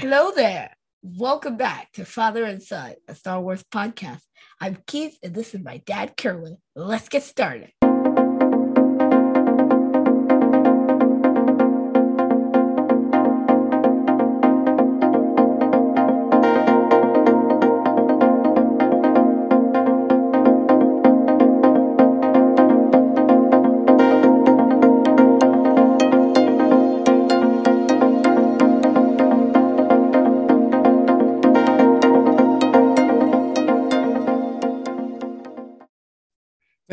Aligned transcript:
Hello 0.00 0.30
there. 0.30 0.70
Welcome 1.02 1.56
back 1.56 1.90
to 1.94 2.04
Father 2.04 2.44
and 2.44 2.62
Son, 2.62 2.94
a 3.08 3.16
Star 3.16 3.40
Wars 3.40 3.64
podcast. 3.64 4.20
I'm 4.60 4.78
Keith, 4.86 5.18
and 5.24 5.34
this 5.34 5.56
is 5.56 5.60
my 5.60 5.78
dad, 5.78 6.16
Kerwin. 6.16 6.56
Let's 6.76 7.08
get 7.08 7.24
started. 7.24 7.72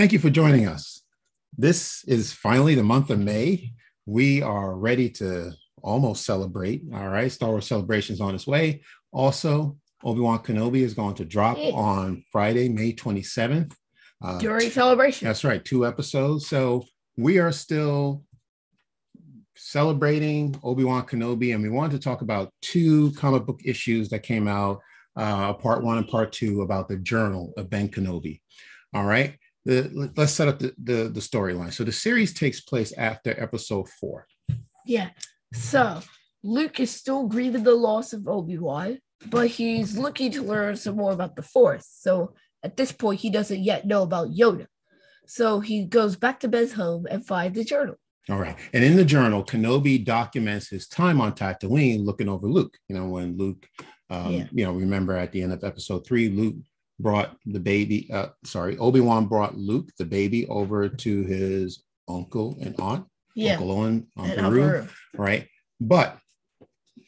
Thank 0.06 0.14
you 0.14 0.20
for 0.20 0.30
joining 0.30 0.68
us. 0.68 1.02
This 1.58 2.04
is 2.04 2.32
finally 2.32 2.76
the 2.76 2.84
month 2.84 3.10
of 3.10 3.18
May. 3.18 3.72
We 4.06 4.40
are 4.44 4.76
ready 4.76 5.10
to 5.18 5.52
almost 5.82 6.26
celebrate. 6.28 6.84
All 6.94 7.10
right, 7.10 7.32
Star 7.32 7.50
Wars 7.50 7.66
celebrations 7.66 8.22
on 8.22 8.36
its 8.36 8.46
way. 8.46 8.84
Also, 9.12 9.78
Obi 10.04 10.20
Wan 10.22 10.38
Kenobi 10.44 10.82
is 10.84 10.94
going 10.94 11.16
to 11.16 11.26
drop 11.26 11.58
Yeah. 11.58 11.72
on 11.72 12.22
Friday, 12.32 12.70
May 12.70 12.94
27th. 12.94 13.74
Uh, 14.24 14.38
During 14.38 14.70
celebration. 14.70 15.26
that's 15.28 15.44
right, 15.44 15.66
two 15.66 15.88
episodes. 15.88 16.46
So 16.48 16.86
we 17.18 17.40
are 17.40 17.52
still 17.52 18.24
celebrating 19.56 20.56
Obi 20.64 20.84
Wan 20.84 21.08
Kenobi, 21.08 21.56
and 21.56 21.64
we 21.64 21.70
wanted 21.70 21.94
to 22.00 22.04
talk 22.04 22.22
about 22.22 22.54
two 22.62 23.12
comic 23.14 23.48
book 23.48 23.60
issues 23.66 24.10
that 24.10 24.20
came 24.20 24.48
out, 24.48 24.82
uh, 25.16 25.52
part 25.54 25.84
one 25.84 25.98
and 25.98 26.08
part 26.08 26.32
two, 26.32 26.62
about 26.62 26.90
the 26.90 26.98
journal 26.98 27.54
of 27.58 27.72
Ben 27.72 27.90
Kenobi. 27.90 28.42
All 28.94 29.06
right, 29.06 29.36
the, 29.66 30.12
let's 30.16 30.32
set 30.34 30.48
up 30.48 30.60
the, 30.60 30.74
the, 30.82 31.10
the 31.10 31.20
storyline. 31.20 31.74
So 31.74 31.84
the 31.84 31.92
series 31.92 32.34
takes 32.34 32.62
place 32.62 32.94
after 32.94 33.40
episode 33.42 33.90
four. 33.90 34.28
Yeah. 34.86 35.10
So 35.54 36.02
Luke 36.44 36.80
is 36.80 36.92
still 36.92 37.28
grieving 37.28 37.64
the 37.64 37.74
loss 37.74 38.14
of 38.14 38.28
Obi-Wan, 38.28 39.00
but 39.28 39.48
he's 39.48 39.98
looking 39.98 40.32
to 40.34 40.44
learn 40.44 40.76
some 40.76 40.96
more 40.96 41.12
about 41.12 41.36
the 41.36 41.42
Force. 41.42 41.88
So 41.90 42.36
at 42.64 42.78
this 42.78 42.92
point, 42.92 43.20
he 43.20 43.30
doesn't 43.30 43.64
yet 43.64 43.88
know 43.88 44.04
about 44.04 44.30
Yoda. 44.30 44.68
So 45.28 45.60
he 45.60 45.86
goes 45.86 46.16
back 46.16 46.42
to 46.42 46.48
Ben's 46.48 46.74
home 46.74 47.08
and 47.10 47.26
finds 47.26 47.58
the 47.58 47.64
journal. 47.64 47.96
All 48.30 48.40
right. 48.40 48.56
And 48.74 48.84
in 48.84 48.96
the 48.96 49.06
journal, 49.06 49.44
Kenobi 49.44 50.04
documents 50.04 50.70
his 50.70 50.88
time 50.88 51.22
on 51.22 51.34
Tatooine 51.34 52.06
looking 52.06 52.30
over 52.30 52.48
Luke. 52.48 52.76
You 52.88 52.96
know, 52.96 53.08
when 53.08 53.38
Luke, 53.38 53.68
um, 54.10 54.32
Yeah. 54.32 54.48
you 54.52 54.66
know, 54.66 54.74
remember 54.74 55.14
at 55.16 55.32
the 55.32 55.42
end 55.42 55.54
of 55.54 55.64
episode 55.64 56.06
three, 56.06 56.30
Luke 56.30 56.56
brought 57.00 57.36
the 57.46 57.60
baby, 57.60 58.10
uh, 58.12 58.28
sorry, 58.44 58.78
Obi-Wan 58.78 59.28
brought 59.28 59.58
Luke, 59.58 59.90
the 59.98 60.06
baby, 60.06 60.48
over 60.48 60.88
to 60.90 61.24
his 61.24 61.84
uncle 62.08 62.58
and 62.62 62.76
aunt, 62.80 63.06
Yeah. 63.36 63.54
Uncle 63.54 63.72
Owen 63.72 64.08
on 64.16 64.30
And 64.32 64.42
Beru, 64.42 64.88
right? 65.16 65.48
But 65.82 66.18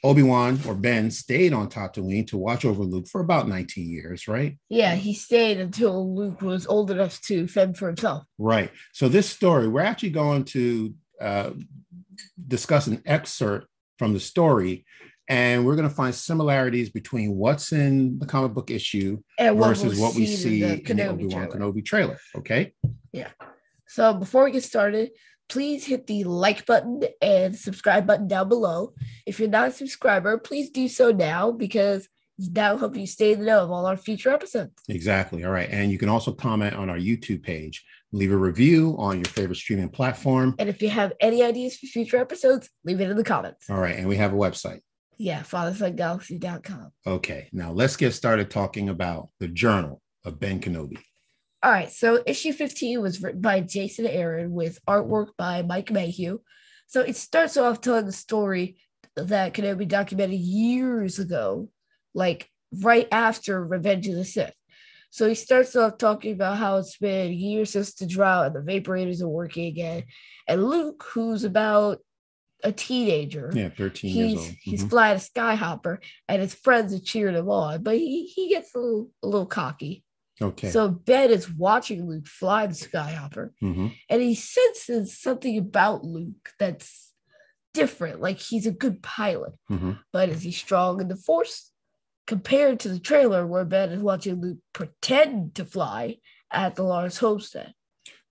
Obi-Wan 0.04 0.60
or 0.68 0.76
Ben 0.76 1.10
stayed 1.10 1.54
on 1.54 1.70
Tatooine 1.70 2.28
to 2.28 2.38
watch 2.38 2.66
over 2.66 2.84
Luke 2.84 3.08
for 3.08 3.22
about 3.22 3.48
19 3.48 3.90
years, 3.90 4.28
right? 4.28 4.58
Yeah, 4.70 4.96
he 4.96 5.14
stayed 5.14 5.60
until 5.60 6.16
Luke 6.16 6.42
was 6.42 6.68
old 6.68 6.92
enough 6.92 7.20
to 7.22 7.48
fend 7.48 7.78
for 7.78 7.88
himself. 7.88 8.24
Right. 8.38 8.72
So 8.94 9.10
this 9.10 9.30
story, 9.30 9.68
we're 9.68 9.82
actually 9.82 10.12
going 10.12 10.44
to 10.46 10.94
uh, 11.20 11.52
discuss 12.48 12.88
an 12.88 13.02
excerpt 13.06 13.68
from 13.98 14.14
the 14.14 14.20
story, 14.20 14.86
and 15.28 15.66
we're 15.66 15.76
going 15.76 15.88
to 15.88 15.94
find 15.94 16.14
similarities 16.14 16.90
between 16.90 17.36
what's 17.36 17.72
in 17.72 18.18
the 18.20 18.26
comic 18.26 18.54
book 18.54 18.72
issue 18.72 19.20
And 19.38 19.60
what 19.60 19.70
versus 19.70 20.00
we'll 20.00 20.08
what 20.08 20.16
we 20.16 20.26
see 20.26 20.64
in 20.64 20.70
the 20.70 20.92
in 20.92 20.98
the 20.98 21.08
Obi 21.08 21.26
Wan 21.26 21.50
trailer. 21.50 21.72
Kenobi 21.72 21.86
trailer. 21.86 22.20
Okay. 22.36 22.74
Yeah. 23.12 23.30
So 23.88 24.14
before 24.14 24.44
we 24.46 24.52
get 24.52 24.64
started, 24.64 25.12
please 25.50 25.86
hit 25.86 26.08
the 26.08 26.24
like 26.26 26.66
button 26.66 27.04
and 27.22 27.56
subscribe 27.56 28.06
button 28.06 28.28
down 28.28 28.50
below. 28.50 28.94
If 29.26 29.40
you're 29.40 29.50
not 29.50 29.70
a 29.70 29.72
subscriber, 29.72 30.38
please 30.38 30.70
do 30.70 30.88
so 30.88 31.12
now 31.12 31.52
because 31.52 32.08
that'll 32.38 32.78
help 32.78 32.96
you 32.96 33.08
stay 33.08 33.34
in 33.34 33.40
the 33.40 33.46
know 33.46 33.64
of 33.64 33.72
all 33.72 33.86
our 33.86 33.98
future 33.98 34.30
episodes. 34.30 34.74
Exactly. 34.90 35.44
All 35.44 35.52
right. 35.52 35.70
And 35.70 35.92
you 35.92 35.98
can 35.98 36.10
also 36.10 36.32
comment 36.32 36.76
on 36.76 36.90
our 36.90 36.98
YouTube 36.98 37.44
page, 37.44 37.84
leave 38.12 38.32
a 38.32 38.38
review 38.38 38.96
on 39.00 39.18
your 39.18 39.26
favorite 39.26 39.56
streaming 39.56 39.90
platform. 39.90 40.56
And 40.60 40.70
if 40.70 40.82
you 40.82 40.90
have 40.90 41.14
any 41.20 41.44
ideas 41.44 41.78
for 41.78 41.88
future 41.88 42.18
episodes, 42.18 42.70
leave 42.84 43.02
it 43.02 43.10
in 43.10 43.18
the 43.18 43.24
comments. 43.24 43.70
All 43.70 43.80
right. 43.80 43.96
And 43.96 44.08
we 44.08 44.18
have 44.18 44.34
a 44.34 44.38
website. 44.38 44.82
Yeah, 45.18 45.42
fathersongalaxy.com. 45.42 46.92
Okay. 47.06 47.50
Now 47.52 47.72
let's 47.72 47.96
get 47.96 48.14
started 48.14 48.50
talking 48.50 48.90
about 48.90 49.30
the 49.40 49.48
journal 49.48 50.02
of 50.26 50.40
Ben 50.40 50.60
Kenobi. 50.60 50.98
All 51.64 51.72
right, 51.72 51.92
so 51.92 52.22
issue 52.28 52.54
15 52.54 53.02
was 53.02 53.22
written 53.22 53.42
by 53.42 53.62
Jason 53.62 54.06
Aaron 54.06 54.52
with 54.52 54.80
artwork 54.86 55.30
by 55.38 55.64
Mike 55.64 55.92
Mayhew. 55.92 56.38
So 56.86 57.02
it 57.02 57.16
starts 57.16 57.58
off 57.58 57.82
telling 57.82 58.06
the 58.06 58.12
story 58.12 58.78
that 59.16 59.54
Kenobi 59.56 59.88
documented 59.88 60.40
years 60.40 61.18
ago, 61.18 61.70
like 62.14 62.48
right 62.72 63.08
after 63.12 63.66
Revenge 63.66 64.08
of 64.08 64.16
the 64.16 64.24
Sith. 64.24 64.54
So 65.10 65.28
he 65.28 65.36
starts 65.36 65.76
off 65.76 65.98
talking 65.98 66.34
about 66.34 66.58
how 66.58 66.78
it's 66.78 66.98
been 66.98 67.34
years 67.34 67.72
since 67.72 67.96
the 67.96 68.06
drought 68.06 68.56
and 68.56 68.56
the 68.56 68.72
vaporators 68.72 69.22
are 69.22 69.28
working 69.28 69.66
again. 69.66 70.04
And 70.48 70.64
Luke, 70.64 71.04
who's 71.12 71.44
about 71.44 72.00
a 72.64 72.72
teenager, 72.72 73.52
Yeah. 73.54 73.70
13 73.70 74.16
years 74.16 74.32
he's 74.32 74.40
old. 74.40 74.56
he's 74.62 74.84
Mhm. 74.86 74.90
flying 74.90 75.16
a 75.18 75.20
skyhopper, 75.20 75.98
and 76.28 76.42
his 76.42 76.54
friends 76.56 76.94
are 76.94 77.00
cheering 77.00 77.36
him 77.36 77.50
on, 77.50 77.84
but 77.84 77.98
he, 77.98 78.26
he 78.28 78.50
gets 78.50 78.74
a 78.74 78.80
little, 78.80 79.12
a 79.24 79.28
little 79.28 79.46
cocky. 79.46 80.04
Okay. 80.42 80.70
So 80.70 80.90
Ben 80.90 81.32
is 81.32 81.52
watching 81.52 82.08
Luke 82.08 82.28
fly 82.28 82.68
the 82.68 82.74
skyhopper, 82.74 83.52
Mhm. 83.62 83.94
and 84.10 84.22
he 84.22 84.36
senses 84.36 85.20
something 85.20 85.58
about 85.58 86.04
Luke 86.04 86.52
that's 86.60 87.14
different. 87.74 88.22
Like 88.22 88.40
he's 88.40 88.66
a 88.66 88.72
good 88.72 89.02
pilot, 89.04 89.54
Mhm. 89.70 90.00
but 90.12 90.30
is 90.30 90.42
he 90.42 90.52
strong 90.52 91.00
in 91.02 91.08
the 91.10 91.16
force? 91.16 91.72
Compared 92.26 92.80
to 92.82 92.90
the 92.90 93.00
trailer 93.00 93.48
where 93.48 93.64
Ben 93.66 93.92
is 93.92 94.02
watching 94.02 94.42
Luke 94.42 94.58
pretend 94.74 95.56
to 95.56 95.64
fly 95.66 96.18
at 96.52 96.76
the 96.76 96.84
Lars 96.84 97.18
homestead. 97.20 97.74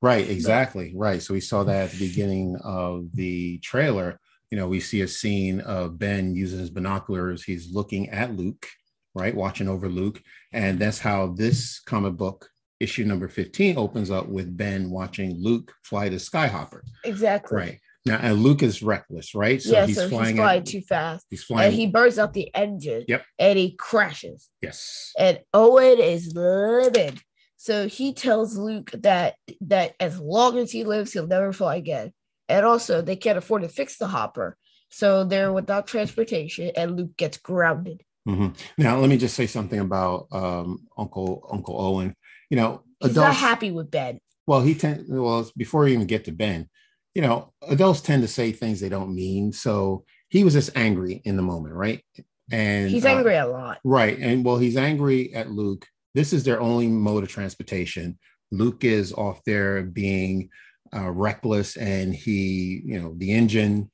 Right, 0.06 0.28
exactly. 0.28 0.93
Right. 0.94 1.21
So 1.22 1.34
we 1.34 1.41
saw 1.41 1.65
that 1.65 1.84
at 1.87 1.91
the 1.93 2.09
beginning 2.09 2.56
of 2.65 3.06
the 3.15 3.59
trailer. 3.59 4.19
You 4.50 4.59
know, 4.59 4.69
we 4.69 4.81
see 4.81 5.00
a 5.00 5.09
scene 5.09 5.61
of 5.61 5.99
Ben 5.99 6.34
using 6.34 6.61
his 6.61 6.71
binoculars. 6.71 7.43
He's 7.43 7.72
looking 7.72 8.09
at 8.11 8.37
Luke, 8.37 8.67
right, 9.15 9.34
watching 9.34 9.69
over 9.69 9.89
Luke. 9.89 10.22
And 10.53 10.78
that's 10.78 11.00
how 11.00 11.34
this 11.37 11.81
comic 11.81 12.15
book 12.17 12.49
issue 12.78 13.05
number 13.05 13.27
15 13.28 13.77
opens 13.77 14.11
up 14.11 14.28
with 14.28 14.56
Ben 14.56 14.91
watching 14.91 15.37
Luke 15.43 15.72
fly 15.83 16.09
the 16.09 16.17
skyhopper. 16.17 16.83
Exactly. 17.05 17.56
Right. 17.56 17.78
Now, 18.05 18.19
and 18.23 18.38
Luke 18.41 18.62
is 18.62 18.84
reckless, 18.84 19.34
right? 19.34 19.61
yeah, 19.65 19.81
so 19.83 19.87
he's 19.88 19.99
at- 19.99 20.11
flying 20.11 20.62
too 20.62 20.81
fast. 20.83 21.27
he's 21.28 21.43
flying. 21.43 21.67
And 21.67 21.75
he 21.75 21.88
burns 21.88 22.21
out 22.21 22.33
the 22.34 22.55
engine 22.55 23.05
Yep. 23.09 23.25
and 23.41 23.59
he 23.59 23.73
crashes. 23.75 24.49
yes. 24.62 25.11
and 25.19 25.41
Owen 25.53 25.99
is 25.99 26.33
livid. 26.37 27.21
So 27.56 27.89
he 27.89 28.12
tells 28.12 28.56
Luke 28.56 28.91
that 28.93 29.37
that 29.62 29.94
as 30.00 30.19
long 30.21 30.59
as 30.59 30.71
he 30.71 30.84
lives, 30.84 31.12
he'll 31.12 31.27
never 31.27 31.53
fly 31.53 31.77
again. 31.77 32.12
And 32.49 32.65
also, 32.65 33.03
they 33.03 33.17
can't 33.17 33.39
afford 33.39 33.62
to 33.62 33.69
fix 33.69 33.97
the 33.99 34.06
hopper, 34.06 34.56
so 34.91 35.25
they're 35.25 35.53
without 35.53 35.87
transportation, 35.89 36.71
and 36.77 36.97
Luke 36.97 37.17
gets 37.17 37.39
grounded. 37.39 38.03
Mhm. 38.28 38.56
Now, 38.78 38.99
let 38.99 39.09
me 39.09 39.17
just 39.17 39.34
say 39.34 39.47
something 39.47 39.78
about 39.81 40.27
um, 40.33 40.87
Uncle 40.97 41.49
Uncle 41.50 41.81
Owen. 41.81 42.15
You 42.50 42.56
know, 42.56 42.83
He's 43.00 43.17
not 43.17 43.34
happy 43.34 43.71
with 43.73 43.91
Ben. 43.91 44.21
Well, 44.47 44.61
he 44.61 44.75
tend 44.75 45.06
well 45.09 45.50
before 45.56 45.83
we 45.84 45.93
even 45.93 46.06
get 46.06 46.25
to 46.27 46.33
Ben, 46.33 46.69
you 47.15 47.23
know, 47.23 47.53
adults 47.69 48.00
tend 48.00 48.23
to 48.23 48.28
say 48.28 48.53
things 48.53 48.78
they 48.81 48.88
don't 48.88 49.15
mean. 49.15 49.53
So 49.53 50.05
he 50.28 50.44
was 50.44 50.53
just 50.55 50.77
angry 50.77 51.21
in 51.25 51.37
the 51.37 51.43
moment, 51.43 51.75
right? 51.75 52.05
And 52.50 52.88
He's 52.91 53.05
uh, 53.05 53.09
angry 53.09 53.37
a 53.37 53.47
lot. 53.47 53.79
right? 53.82 54.17
And 54.19 54.44
well, 54.44 54.59
he's 54.59 54.76
angry 54.76 55.35
at 55.35 55.50
Luke. 55.50 55.87
This 56.16 56.32
is 56.32 56.44
their 56.44 56.62
only 56.62 56.86
mode 56.86 57.24
of 57.24 57.28
transportation. 57.28 58.18
Luke 58.50 58.84
is 58.84 59.12
off 59.12 59.44
there 59.44 59.82
being 59.82 60.48
uh, 60.94 61.10
reckless, 61.10 61.76
and 61.76 62.14
he, 62.14 62.80
you 62.86 62.98
know, 62.98 63.14
the 63.18 63.32
engine 63.32 63.90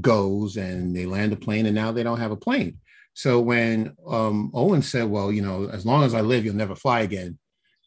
goes, 0.00 0.56
and 0.56 0.94
they 0.94 1.06
land 1.06 1.32
a 1.32 1.36
plane, 1.36 1.66
and 1.66 1.74
now 1.76 1.92
they 1.92 2.02
don't 2.02 2.18
have 2.18 2.32
a 2.32 2.36
plane. 2.36 2.78
So 3.14 3.40
when 3.40 3.94
um, 4.08 4.50
Owen 4.52 4.82
said, 4.82 5.08
"Well, 5.08 5.30
you 5.30 5.40
know, 5.40 5.68
as 5.68 5.86
long 5.86 6.02
as 6.02 6.14
I 6.14 6.20
live, 6.20 6.44
you'll 6.44 6.56
never 6.56 6.74
fly 6.74 7.02
again," 7.02 7.38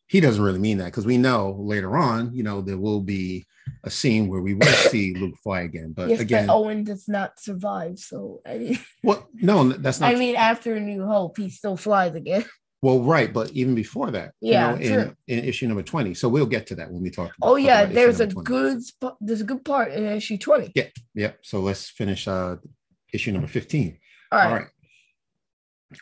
he 0.07 0.21
doesn't 0.21 0.41
really 0.41 0.59
mean 0.59 0.77
that 0.77 0.85
because 0.85 1.05
we 1.05 1.17
know 1.17 1.57
later 1.59 1.97
on, 1.97 2.33
you 2.33 2.43
know, 2.43 2.61
there 2.61 2.77
will 2.77 3.01
be 3.01 3.43
a 3.83 3.89
scene 3.89 4.29
where 4.29 4.41
we 4.41 4.53
will 4.53 4.67
see 4.89 5.15
Luke 5.15 5.35
fly 5.43 5.63
again. 5.63 5.91
But 5.91 6.11
yes, 6.11 6.21
again, 6.21 6.47
but 6.47 6.55
Owen 6.55 6.85
does 6.85 7.09
not 7.09 7.41
survive. 7.41 7.99
So 7.99 8.39
I 8.45 8.57
mean, 8.57 8.79
well, 9.03 9.27
no, 9.33 9.73
that's 9.73 9.99
not. 9.99 10.13
I 10.13 10.15
mean, 10.15 10.37
after 10.37 10.75
A 10.75 10.79
New 10.79 11.05
Hope, 11.05 11.35
he 11.37 11.49
still 11.49 11.75
flies 11.75 12.15
again. 12.15 12.45
Well, 12.85 12.99
right, 12.99 13.33
but 13.33 13.49
even 13.53 13.73
before 13.73 14.11
that, 14.11 14.33
Yeah, 14.41 14.77
you 14.77 14.89
know, 14.91 15.13
in, 15.27 15.39
in 15.39 15.45
issue 15.45 15.67
number 15.67 15.81
twenty. 15.81 16.13
So 16.13 16.29
we'll 16.29 16.45
get 16.45 16.67
to 16.67 16.75
that 16.75 16.91
when 16.91 17.01
we 17.01 17.09
talk. 17.09 17.31
Oh 17.41 17.55
yeah, 17.55 17.81
about 17.81 17.95
there's 17.95 18.19
a 18.19 18.27
good. 18.27 18.83
There's 19.19 19.41
a 19.41 19.43
good 19.43 19.65
part 19.65 19.91
in 19.91 20.05
issue 20.05 20.37
twenty. 20.37 20.71
Yep. 21.15 21.39
So 21.41 21.61
let's 21.61 21.89
finish 21.89 22.27
uh 22.27 22.57
issue 23.11 23.31
number 23.31 23.47
fifteen. 23.47 23.97
All 24.31 24.37
right. 24.37 24.47
All 24.47 24.53
right. 24.53 24.67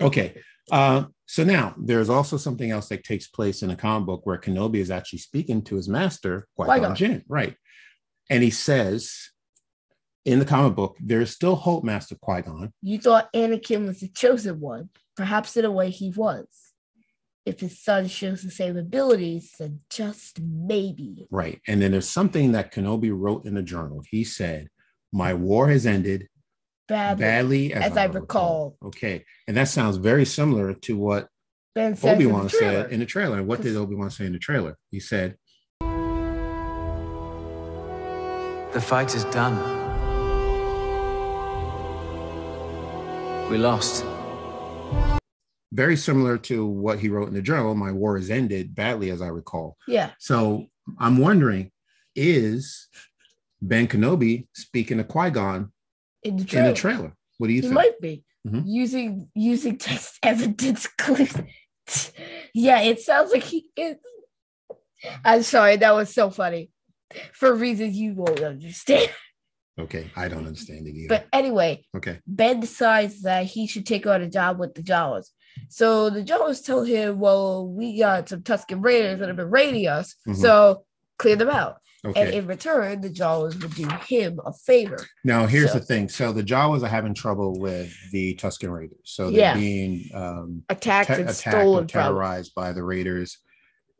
Okay. 0.01 0.41
Uh, 0.69 1.05
so 1.25 1.45
now 1.45 1.73
there's 1.77 2.09
also 2.09 2.35
something 2.35 2.69
else 2.69 2.89
that 2.89 3.05
takes 3.05 3.27
place 3.27 3.63
in 3.63 3.69
a 3.69 3.77
comic 3.77 4.05
book 4.05 4.25
where 4.25 4.37
Kenobi 4.37 4.77
is 4.81 4.91
actually 4.91 5.19
speaking 5.19 5.61
to 5.63 5.77
his 5.77 5.87
master, 5.87 6.47
Qui-Gon 6.57 6.95
Jinn, 6.95 7.23
right? 7.29 7.55
And 8.29 8.43
he 8.43 8.49
says 8.49 9.29
in 10.25 10.39
the 10.39 10.45
comic 10.45 10.75
book, 10.75 10.97
there's 10.99 11.31
still 11.31 11.55
hope, 11.55 11.85
Master 11.85 12.15
Qui-Gon. 12.21 12.73
You 12.81 12.99
thought 12.99 13.31
Anakin 13.33 13.87
was 13.87 14.01
the 14.01 14.09
chosen 14.09 14.59
one. 14.59 14.89
Perhaps 15.15 15.57
in 15.57 15.63
a 15.63 15.71
way 15.71 15.91
he 15.91 16.09
was. 16.09 16.47
If 17.45 17.59
his 17.59 17.83
son 17.83 18.07
shows 18.07 18.41
the 18.41 18.51
same 18.51 18.77
abilities, 18.77 19.53
then 19.59 19.81
just 19.89 20.39
maybe. 20.39 21.27
Right. 21.29 21.59
And 21.67 21.81
then 21.81 21.91
there's 21.91 22.09
something 22.09 22.53
that 22.53 22.73
Kenobi 22.73 23.11
wrote 23.13 23.45
in 23.45 23.53
the 23.53 23.61
journal. 23.61 24.01
He 24.09 24.23
said, 24.23 24.69
My 25.11 25.33
war 25.33 25.69
has 25.69 25.85
ended 25.85 26.29
badly, 26.87 27.21
badly 27.21 27.73
as, 27.73 27.91
as, 27.91 27.97
I, 27.97 28.05
recall. 28.05 28.21
recall. 28.21 28.77
Okay. 28.87 29.25
And 29.47 29.57
that 29.57 29.67
sounds 29.67 29.97
very 29.97 30.25
similar 30.25 30.73
to 30.73 30.97
what 30.97 31.27
Obi 31.75 32.25
Wan 32.27 32.47
said 32.47 32.91
in 32.91 32.99
the 32.99 33.05
trailer. 33.05 33.39
And 33.39 33.47
what 33.47 33.61
did 33.61 33.75
Obi 33.75 33.95
Wan 33.95 34.09
say 34.09 34.25
in 34.25 34.33
the 34.33 34.39
trailer? 34.39 34.77
He 34.89 35.01
said, 35.01 35.35
The 38.71 38.81
fight 38.81 39.13
is 39.13 39.25
done. 39.25 39.81
We 43.49 43.57
lost. 43.57 44.05
Very 45.73 45.97
similar 45.97 46.37
to 46.37 46.65
what 46.65 46.99
he 46.99 47.09
wrote 47.09 47.27
in 47.27 47.33
the 47.33 47.41
journal. 47.41 47.73
My 47.73 47.91
war 47.91 48.17
has 48.17 48.29
ended 48.29 48.75
badly, 48.75 49.09
as 49.09 49.21
I 49.21 49.27
recall. 49.27 49.75
Yeah. 49.87 50.11
So 50.19 50.67
I'm 50.99 51.17
wondering, 51.17 51.71
is 52.15 52.87
Ben 53.61 53.87
Kenobi 53.87 54.47
speaking 54.53 54.97
to 54.97 55.03
Qui 55.03 55.31
Gon 55.31 55.71
in 56.21 56.37
the 56.37 56.45
trailer. 56.45 56.67
In 56.67 56.73
the 56.73 56.79
trailer. 56.79 57.15
What 57.37 57.47
do 57.47 57.53
you 57.53 57.61
he 57.61 57.67
think? 57.67 57.71
He 57.71 57.75
might 57.75 57.99
be 57.99 58.23
mm-hmm. 58.47 58.61
using 58.65 59.29
using 59.33 59.77
text 59.77 60.19
evidence 60.23 60.87
clips. 60.97 62.11
yeah, 62.53 62.81
it 62.81 63.01
sounds 63.01 63.31
like 63.31 63.43
he 63.43 63.65
is. 63.75 63.95
I'm 65.25 65.43
sorry, 65.43 65.77
that 65.77 65.93
was 65.93 66.13
so 66.13 66.29
funny. 66.29 66.69
For 67.33 67.53
reasons 67.53 67.97
you 67.97 68.13
won't 68.13 68.41
understand. 68.41 69.11
Okay, 69.79 70.11
I 70.15 70.27
don't 70.27 70.45
understand 70.45 70.87
it 70.87 70.95
either. 70.95 71.09
But 71.09 71.27
anyway, 71.33 71.83
okay. 71.97 72.19
Ben 72.27 72.59
decides 72.59 73.23
that 73.23 73.45
he 73.45 73.65
should 73.67 73.85
take 73.85 74.05
on 74.05 74.21
a 74.21 74.29
job 74.29 74.59
with 74.59 74.75
the 74.75 74.83
Jawas. 74.83 75.25
So 75.69 76.09
the 76.09 76.23
Jawas 76.23 76.63
tell 76.63 76.83
him, 76.83 77.19
"Well, 77.19 77.67
we 77.67 77.97
got 77.99 78.29
some 78.29 78.41
Tusken 78.41 78.83
Raiders 78.83 79.19
that 79.19 79.27
have 79.27 79.37
been 79.37 79.49
raiding 79.49 79.87
us, 79.87 80.15
mm-hmm. 80.27 80.39
so 80.39 80.85
clear 81.17 81.35
them 81.35 81.49
out." 81.49 81.77
Okay. 82.05 82.21
And 82.21 82.33
in 82.33 82.47
return, 82.47 82.99
the 82.99 83.09
Jawas 83.09 83.61
would 83.61 83.73
do 83.75 83.87
him 84.05 84.39
a 84.45 84.51
favor. 84.51 84.99
Now, 85.23 85.45
here's 85.45 85.71
so, 85.71 85.79
the 85.79 85.85
thing. 85.85 86.09
So 86.09 86.33
the 86.33 86.43
Jawas 86.43 86.83
are 86.83 86.89
having 86.89 87.13
trouble 87.13 87.57
with 87.57 87.95
the 88.11 88.35
Tusken 88.35 88.73
Raiders. 88.73 88.99
So 89.05 89.31
they're 89.31 89.39
yeah. 89.39 89.53
being 89.53 90.09
um, 90.13 90.63
attacked, 90.67 91.07
te- 91.07 91.13
and 91.13 91.29
attacked 91.29 91.57
stolen, 91.57 91.87
terrorized 91.87 92.53
by 92.55 92.73
the 92.73 92.83
Raiders. 92.83 93.37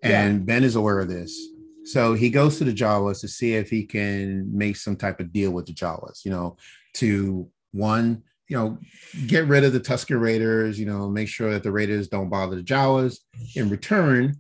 And 0.02 0.40
yeah. 0.40 0.44
Ben 0.44 0.64
is 0.66 0.76
aware 0.76 1.00
of 1.00 1.08
this. 1.08 1.40
So 1.86 2.14
he 2.14 2.30
goes 2.30 2.58
to 2.58 2.66
the 2.66 2.74
Jawas 2.74 3.22
to 3.22 3.30
see 3.30 3.56
if 3.56 3.70
he 3.70 3.86
can 3.86 4.50
make 4.56 4.76
some 4.76 4.98
type 4.98 5.22
of 5.22 5.32
deal 5.32 5.52
with 5.52 5.66
the 5.66 5.74
Jawas, 5.74 6.26
you 6.26 6.32
know, 6.32 6.58
to 6.96 7.50
one, 7.72 8.24
you 8.48 8.58
know, 8.58 8.78
get 9.28 9.48
rid 9.48 9.64
of 9.64 9.74
the 9.74 9.80
Tusken 9.80 10.20
Raiders, 10.20 10.80
you 10.80 10.86
know, 10.86 11.10
make 11.10 11.28
sure 11.28 11.52
that 11.52 11.64
the 11.64 11.72
Raiders 11.72 12.08
don't 12.08 12.30
bother 12.30 12.56
the 12.56 12.64
Jawas. 12.64 13.20
In 13.56 13.70
return, 13.70 14.36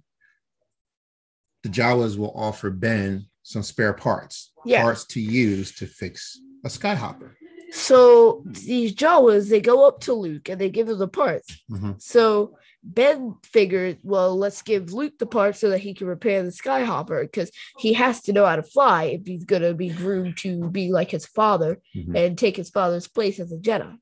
the 1.63 1.69
Jawas 1.69 2.17
will 2.17 2.33
offer 2.35 2.69
Ben 2.69 3.25
some 3.43 3.63
spare 3.63 3.93
parts, 3.93 4.51
yeah. 4.65 4.81
parts 4.81 5.05
to 5.05 5.21
use 5.21 5.73
to 5.75 5.85
fix 5.85 6.39
a 6.65 6.69
skyhopper. 6.69 7.31
So 7.71 8.43
these 8.45 8.93
Jawas, 8.93 9.49
they 9.49 9.61
go 9.61 9.87
up 9.87 10.01
to 10.01 10.13
Luke 10.13 10.49
and 10.49 10.61
they 10.61 10.69
give 10.69 10.89
him 10.89 10.99
the 10.99 11.07
parts. 11.07 11.63
Mm-hmm. 11.71 11.93
So 11.97 12.57
Ben 12.83 13.35
figured, 13.43 13.99
well, 14.03 14.37
let's 14.37 14.61
give 14.61 14.91
Luke 14.91 15.17
the 15.17 15.25
parts 15.25 15.59
so 15.59 15.69
that 15.69 15.79
he 15.79 15.93
can 15.93 16.07
repair 16.07 16.43
the 16.43 16.49
skyhopper 16.49 17.21
because 17.21 17.49
he 17.77 17.93
has 17.93 18.21
to 18.23 18.33
know 18.33 18.45
how 18.45 18.57
to 18.57 18.63
fly 18.63 19.05
if 19.05 19.21
he's 19.25 19.45
gonna 19.45 19.73
be 19.73 19.89
groomed 19.89 20.37
to 20.39 20.69
be 20.69 20.91
like 20.91 21.09
his 21.09 21.25
father 21.25 21.79
mm-hmm. 21.95 22.15
and 22.15 22.37
take 22.37 22.57
his 22.57 22.69
father's 22.69 23.07
place 23.07 23.39
as 23.39 23.51
a 23.51 23.57
Jedi. 23.57 23.97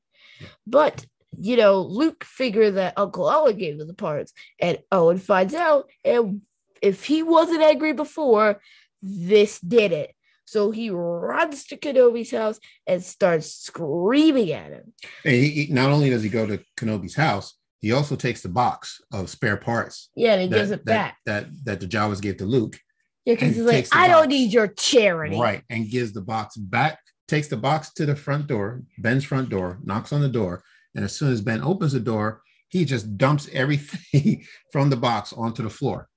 But 0.66 1.06
you 1.38 1.56
know, 1.56 1.80
Luke 1.80 2.24
figured 2.24 2.74
that 2.74 2.98
Uncle 2.98 3.26
Owen 3.26 3.56
gave 3.56 3.80
him 3.80 3.86
the 3.86 3.94
parts, 3.94 4.32
and 4.60 4.78
Owen 4.90 5.18
finds 5.18 5.54
out, 5.54 5.88
and 6.04 6.42
if 6.82 7.04
he 7.04 7.22
wasn't 7.22 7.62
angry 7.62 7.92
before, 7.92 8.60
this 9.00 9.58
did 9.60 9.92
it. 9.92 10.14
So 10.44 10.70
he 10.70 10.90
runs 10.90 11.64
to 11.66 11.76
Kenobi's 11.76 12.30
house 12.30 12.60
and 12.86 13.02
starts 13.02 13.54
screaming 13.54 14.52
at 14.52 14.72
him. 14.72 14.92
And 15.24 15.34
he, 15.34 15.48
he, 15.48 15.72
not 15.72 15.90
only 15.90 16.10
does 16.10 16.22
he 16.22 16.28
go 16.28 16.46
to 16.46 16.60
Kenobi's 16.76 17.14
house, 17.14 17.54
he 17.82 17.92
also 17.92 18.14
takes 18.16 18.40
the 18.40 18.48
box 18.48 19.00
of 19.12 19.28
spare 19.28 19.56
parts. 19.56 20.08
Yeah, 20.14 20.34
and 20.34 20.42
he 20.42 20.48
that, 20.48 20.56
gives 20.56 20.70
it 20.70 20.86
that, 20.86 20.86
back. 20.86 21.16
That 21.26 21.46
that 21.64 21.80
the 21.80 21.86
Jawas 21.86 22.22
gave 22.22 22.38
to 22.38 22.46
Luke. 22.46 22.78
Yeah, 23.24 23.34
because 23.34 23.56
he's 23.56 23.64
like, 23.64 23.88
I 23.92 24.08
box, 24.08 24.20
don't 24.20 24.28
need 24.28 24.52
your 24.52 24.68
charity. 24.68 25.38
Right. 25.38 25.62
And 25.68 25.90
gives 25.90 26.12
the 26.12 26.20
box 26.20 26.56
back, 26.56 26.98
takes 27.28 27.48
the 27.48 27.56
box 27.56 27.92
to 27.94 28.06
the 28.06 28.16
front 28.16 28.46
door, 28.46 28.82
Ben's 28.98 29.24
front 29.24 29.48
door, 29.48 29.78
knocks 29.84 30.12
on 30.12 30.20
the 30.20 30.28
door. 30.28 30.62
And 30.94 31.04
as 31.04 31.14
soon 31.14 31.32
as 31.32 31.40
Ben 31.40 31.62
opens 31.62 31.92
the 31.92 32.00
door, 32.00 32.42
he 32.68 32.84
just 32.84 33.16
dumps 33.16 33.48
everything 33.52 34.44
from 34.72 34.90
the 34.90 34.96
box 34.96 35.32
onto 35.32 35.62
the 35.62 35.70
floor. 35.70 36.08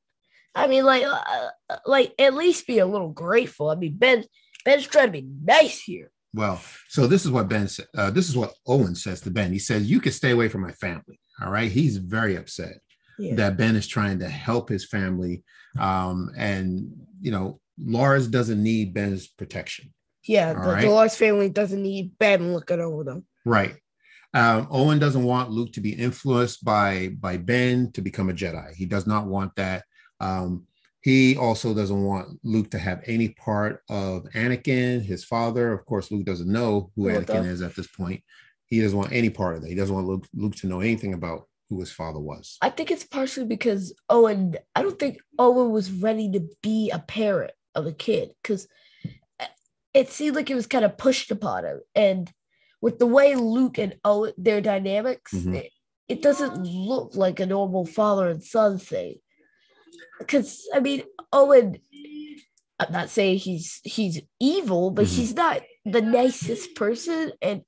I 0.55 0.67
mean, 0.67 0.85
like, 0.85 1.03
uh, 1.03 1.21
uh, 1.69 1.77
like 1.85 2.13
at 2.17 2.33
least 2.33 2.65
be 2.65 2.79
a 2.79 2.85
little 2.85 3.09
grateful. 3.09 3.69
I 3.69 3.75
mean, 3.75 3.97
Ben, 3.97 4.23
Ben's 4.63 4.87
trying 4.87 5.07
to 5.07 5.11
be 5.11 5.27
nice 5.43 5.81
here. 5.81 6.11
Well, 6.33 6.61
so 6.89 7.07
this 7.07 7.25
is 7.25 7.31
what 7.31 7.49
Ben 7.49 7.67
said. 7.67 7.87
Uh, 7.95 8.09
this 8.09 8.29
is 8.29 8.37
what 8.37 8.53
Owen 8.67 8.95
says 8.95 9.21
to 9.21 9.31
Ben. 9.31 9.53
He 9.53 9.59
says, 9.59 9.89
"You 9.89 10.01
can 10.01 10.11
stay 10.11 10.31
away 10.31 10.49
from 10.49 10.61
my 10.61 10.71
family." 10.71 11.19
All 11.41 11.51
right. 11.51 11.71
He's 11.71 11.97
very 11.97 12.35
upset 12.35 12.77
yeah. 13.17 13.35
that 13.35 13.57
Ben 13.57 13.75
is 13.75 13.87
trying 13.87 14.19
to 14.19 14.29
help 14.29 14.69
his 14.69 14.85
family, 14.85 15.43
um, 15.79 16.31
and 16.37 16.91
you 17.21 17.31
know, 17.31 17.59
Lars 17.77 18.27
doesn't 18.27 18.61
need 18.61 18.93
Ben's 18.93 19.27
protection. 19.27 19.93
Yeah, 20.23 20.53
the, 20.53 20.59
right? 20.59 20.81
the 20.81 20.89
Lars 20.89 21.15
family 21.15 21.49
doesn't 21.49 21.81
need 21.81 22.17
Ben 22.17 22.53
looking 22.53 22.79
over 22.79 23.03
them. 23.03 23.25
Right. 23.45 23.75
Um, 24.33 24.67
Owen 24.69 24.99
doesn't 24.99 25.23
want 25.23 25.51
Luke 25.51 25.71
to 25.73 25.81
be 25.81 25.93
influenced 25.93 26.65
by 26.65 27.09
by 27.19 27.37
Ben 27.37 27.91
to 27.93 28.01
become 28.01 28.29
a 28.29 28.33
Jedi. 28.33 28.73
He 28.73 28.85
does 28.85 29.07
not 29.07 29.27
want 29.27 29.55
that. 29.55 29.83
Um, 30.19 30.67
he 31.01 31.37
also 31.37 31.73
doesn't 31.73 32.03
want 32.03 32.39
Luke 32.43 32.71
to 32.71 32.79
have 32.79 33.03
any 33.05 33.29
part 33.29 33.83
of 33.89 34.23
Anakin, 34.33 35.03
his 35.03 35.23
father. 35.23 35.71
Of 35.71 35.85
course, 35.85 36.09
Luke 36.09 36.25
doesn't 36.25 36.51
know 36.51 36.91
who 36.95 37.03
Anakin 37.03 37.45
is 37.45 37.61
at 37.61 37.75
this 37.75 37.87
point. 37.87 38.23
He 38.67 38.81
doesn't 38.81 38.97
want 38.97 39.11
any 39.11 39.29
part 39.29 39.55
of 39.55 39.61
that. 39.61 39.69
He 39.69 39.75
doesn't 39.75 39.93
want 39.93 40.07
Luke, 40.07 40.27
Luke 40.33 40.55
to 40.57 40.67
know 40.67 40.79
anything 40.79 41.13
about 41.13 41.47
who 41.69 41.79
his 41.79 41.91
father 41.91 42.19
was. 42.19 42.57
I 42.61 42.69
think 42.69 42.91
it's 42.91 43.03
partially 43.03 43.45
because 43.45 43.93
Owen, 44.09 44.55
I 44.75 44.81
don't 44.81 44.99
think 44.99 45.19
Owen 45.37 45.71
was 45.71 45.91
ready 45.91 46.31
to 46.31 46.47
be 46.61 46.89
a 46.91 46.99
parent 46.99 47.51
of 47.73 47.85
a 47.85 47.91
kid 47.91 48.31
because 48.41 48.67
it 49.93 50.09
seemed 50.09 50.35
like 50.35 50.49
it 50.49 50.55
was 50.55 50.67
kind 50.67 50.85
of 50.85 50.97
pushed 50.97 51.31
upon 51.31 51.65
him. 51.65 51.79
And 51.95 52.31
with 52.81 52.99
the 52.99 53.05
way 53.05 53.35
Luke 53.35 53.77
and 53.77 53.95
Owen, 54.03 54.33
their 54.37 54.61
dynamics, 54.61 55.33
mm-hmm. 55.33 55.55
it, 55.55 55.71
it 56.07 56.21
doesn't 56.21 56.63
look 56.63 57.15
like 57.15 57.39
a 57.39 57.45
normal 57.45 57.85
father 57.85 58.29
and 58.29 58.43
son 58.43 58.77
thing 58.77 59.15
because 60.19 60.67
I 60.73 60.79
mean 60.79 61.03
Owen. 61.31 61.77
I'm 62.77 62.91
not 62.91 63.09
saying 63.09 63.37
he's 63.37 63.79
he's 63.83 64.21
evil, 64.39 64.91
but 64.91 65.05
mm-hmm. 65.05 65.15
he's 65.15 65.33
not 65.33 65.61
the 65.85 66.01
nicest 66.01 66.75
person, 66.75 67.31
and 67.41 67.61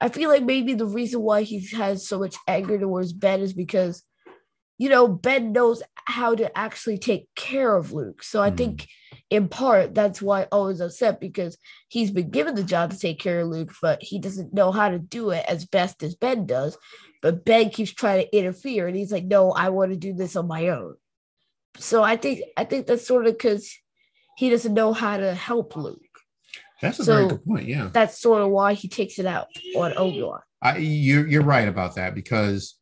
I 0.00 0.08
feel 0.08 0.30
like 0.30 0.44
maybe 0.44 0.74
the 0.74 0.86
reason 0.86 1.20
why 1.20 1.42
he 1.42 1.66
has 1.76 2.06
so 2.06 2.18
much 2.18 2.36
anger 2.46 2.78
towards 2.78 3.12
Ben 3.12 3.40
is 3.40 3.52
because, 3.52 4.02
you 4.78 4.88
know, 4.88 5.08
Ben 5.08 5.52
knows 5.52 5.82
how 6.04 6.34
to 6.34 6.56
actually 6.56 6.98
take 6.98 7.28
care 7.34 7.76
of 7.76 7.92
Luke. 7.92 8.22
So 8.22 8.40
I 8.40 8.48
mm-hmm. 8.48 8.56
think 8.56 8.88
in 9.30 9.48
part 9.48 9.94
that's 9.94 10.22
why 10.22 10.46
Owen's 10.52 10.80
upset 10.80 11.20
because 11.20 11.58
he's 11.88 12.10
been 12.10 12.30
given 12.30 12.54
the 12.54 12.62
job 12.62 12.90
to 12.90 12.98
take 12.98 13.18
care 13.18 13.40
of 13.40 13.48
Luke, 13.48 13.72
but 13.82 14.02
he 14.02 14.18
doesn't 14.18 14.54
know 14.54 14.72
how 14.72 14.88
to 14.88 14.98
do 14.98 15.30
it 15.30 15.44
as 15.48 15.66
best 15.66 16.02
as 16.02 16.14
Ben 16.14 16.46
does. 16.46 16.78
But 17.20 17.44
Ben 17.44 17.70
keeps 17.70 17.92
trying 17.92 18.24
to 18.24 18.36
interfere, 18.36 18.86
and 18.86 18.96
he's 18.96 19.10
like, 19.10 19.24
"No, 19.24 19.50
I 19.50 19.70
want 19.70 19.90
to 19.90 19.96
do 19.96 20.14
this 20.14 20.36
on 20.36 20.46
my 20.46 20.68
own." 20.68 20.94
So 21.76 22.02
I 22.02 22.16
think 22.16 22.42
I 22.56 22.64
think 22.64 22.86
that's 22.86 23.06
sort 23.06 23.26
of 23.26 23.34
because 23.34 23.74
he 24.36 24.50
doesn't 24.50 24.72
know 24.72 24.92
how 24.92 25.16
to 25.16 25.34
help 25.34 25.74
Luke. 25.74 26.00
That's 26.80 26.98
a 26.98 27.04
so 27.04 27.14
very 27.14 27.28
good 27.28 27.44
point. 27.44 27.66
Yeah, 27.66 27.90
that's 27.92 28.20
sort 28.20 28.42
of 28.42 28.50
why 28.50 28.74
he 28.74 28.88
takes 28.88 29.18
it 29.18 29.26
out 29.26 29.48
on 29.76 29.96
Obi 29.96 30.22
Wan. 30.22 30.40
You're 30.78 31.26
you're 31.26 31.42
right 31.42 31.68
about 31.68 31.96
that 31.96 32.14
because 32.14 32.76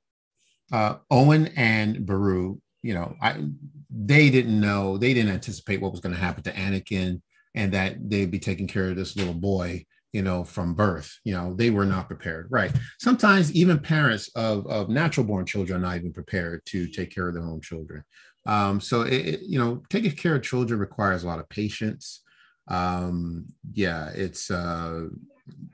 uh, 0.73 0.97
Owen 1.11 1.49
and 1.57 2.05
Beru, 2.05 2.61
you 2.83 2.95
know, 2.95 3.15
I 3.21 3.43
they 3.91 4.31
didn't 4.31 4.61
know 4.61 4.99
they 4.99 5.15
didn't 5.15 5.33
anticipate 5.33 5.81
what 5.81 5.93
was 5.93 6.01
going 6.01 6.15
to 6.15 6.21
happen 6.21 6.43
to 6.45 6.53
Anakin 6.53 7.21
and 7.55 7.73
that 7.73 7.97
they'd 8.11 8.31
be 8.31 8.39
taking 8.39 8.67
care 8.67 8.91
of 8.91 8.97
this 8.97 9.17
little 9.17 9.35
boy 9.35 9.85
you 10.13 10.23
know 10.23 10.45
from 10.45 10.73
birth 10.73 11.19
you 11.25 11.35
know 11.35 11.53
they 11.55 11.69
were 11.69 11.85
not 11.85 12.07
prepared 12.07 12.47
right 12.49 12.73
sometimes 13.01 13.53
even 13.53 13.79
parents 13.79 14.31
of, 14.37 14.65
of 14.69 14.89
natural 14.89 15.27
born 15.27 15.45
children 15.45 15.79
are 15.79 15.87
not 15.89 15.97
even 15.97 16.13
prepared 16.13 16.65
to 16.65 16.87
take 16.87 17.13
care 17.13 17.29
of 17.29 17.35
their 17.35 17.43
own 17.45 17.61
children 17.61 18.05
um, 18.47 18.81
so 18.81 19.03
it, 19.03 19.27
it, 19.27 19.41
you 19.43 19.59
know, 19.59 19.83
taking 19.91 20.13
care 20.13 20.37
of 20.37 20.43
children 20.43 20.79
requires 20.79 21.25
a 21.25 21.27
lot 21.27 21.41
of 21.41 21.49
patience. 21.49 22.23
Um, 22.69 23.47
yeah, 23.73 24.11
it's 24.15 24.51
uh, 24.51 25.07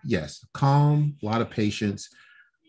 yes, 0.05 0.45
calm, 0.53 1.17
a 1.23 1.27
lot 1.27 1.41
of 1.41 1.51
patience, 1.51 2.09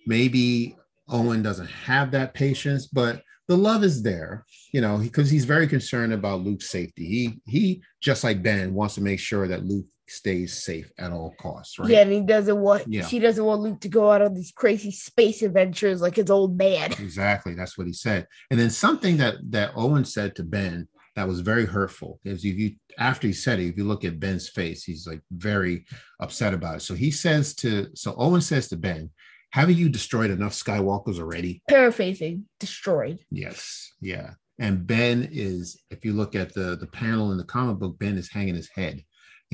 maybe 0.08 0.76
Owen 1.10 1.42
doesn't 1.44 1.70
have 1.70 2.12
that 2.12 2.34
patience, 2.34 2.88
but 2.88 3.22
the 3.48 3.58
love 3.58 3.84
is 3.84 4.02
there, 4.02 4.46
you 4.72 4.80
know, 4.80 4.98
because 4.98 5.30
he's 5.30 5.46
very 5.46 5.68
concerned 5.68 6.14
about 6.14 6.42
Luke's 6.42 6.70
safety. 6.70 7.06
He 7.06 7.42
he 7.46 7.84
just 8.02 8.24
like 8.24 8.42
Ben 8.42 8.74
wants 8.74 8.96
to 8.96 9.02
make 9.02 9.20
sure 9.20 9.48
that 9.48 9.66
Luke 9.66 9.86
stays 10.08 10.64
safe 10.64 10.90
at 10.98 11.12
all 11.12 11.34
costs, 11.40 11.78
right? 11.78 11.90
Yeah, 11.90 12.02
and 12.02 12.12
he 12.12 12.22
doesn't 12.22 12.58
want 12.58 12.84
Yeah. 12.88 13.06
he 13.06 13.20
doesn't 13.20 13.44
want 13.44 13.62
Luke 13.62 13.82
to 13.82 13.90
go 13.90 14.12
out 14.12 14.22
on 14.22 14.34
these 14.34 14.54
crazy 14.56 14.92
space 14.92 15.42
adventures 15.42 16.02
like 16.02 16.16
his 16.16 16.30
old 16.30 16.58
man. 16.58 16.94
Exactly. 16.94 17.54
That's 17.54 17.78
what 17.78 17.88
he 17.88 17.94
said. 17.94 18.28
And 18.50 18.60
then 18.60 18.70
something 18.70 19.18
that 19.18 19.36
that 19.50 19.72
Owen 19.76 20.06
said 20.06 20.36
to 20.38 20.44
Ben 20.44 20.88
that 21.16 21.28
was 21.28 21.42
very 21.42 21.66
hurtful 21.66 22.20
is 22.24 22.44
if 22.44 22.56
you 22.56 22.76
after 22.98 23.28
he 23.28 23.34
said 23.34 23.60
it, 23.60 23.68
if 23.68 23.78
you 23.78 23.84
look 23.84 24.04
at 24.04 24.20
Ben's 24.20 24.50
face, 24.50 24.84
he's 24.84 25.08
like 25.08 25.22
very 25.32 25.86
upset 26.20 26.54
about 26.54 26.78
it. 26.78 26.82
So 26.82 26.94
he 26.94 27.12
says 27.12 27.56
to 27.56 27.88
so 27.94 28.16
Owen 28.18 28.42
says 28.42 28.68
to 28.70 28.78
Ben, 28.78 29.10
haven't 29.52 29.78
you 29.78 29.90
destroyed 29.90 30.32
enough 30.32 30.54
Skywalkers 30.54 31.20
already? 31.20 31.62
Paraphrasing, 31.70 32.46
destroyed. 32.60 33.20
Yes. 33.30 33.94
Yeah. 34.02 34.32
And 34.60 34.86
Ben 34.86 35.28
is, 35.32 35.82
if 35.90 36.06
you 36.06 36.14
look 36.14 36.36
at 36.36 36.54
the 36.54 36.76
the 36.76 36.88
panel 36.88 37.32
in 37.32 37.38
the 37.38 37.44
comic 37.44 37.78
book, 37.78 38.00
Ben 38.00 38.18
is 38.18 38.32
hanging 38.32 38.56
his 38.56 38.70
head, 38.70 39.04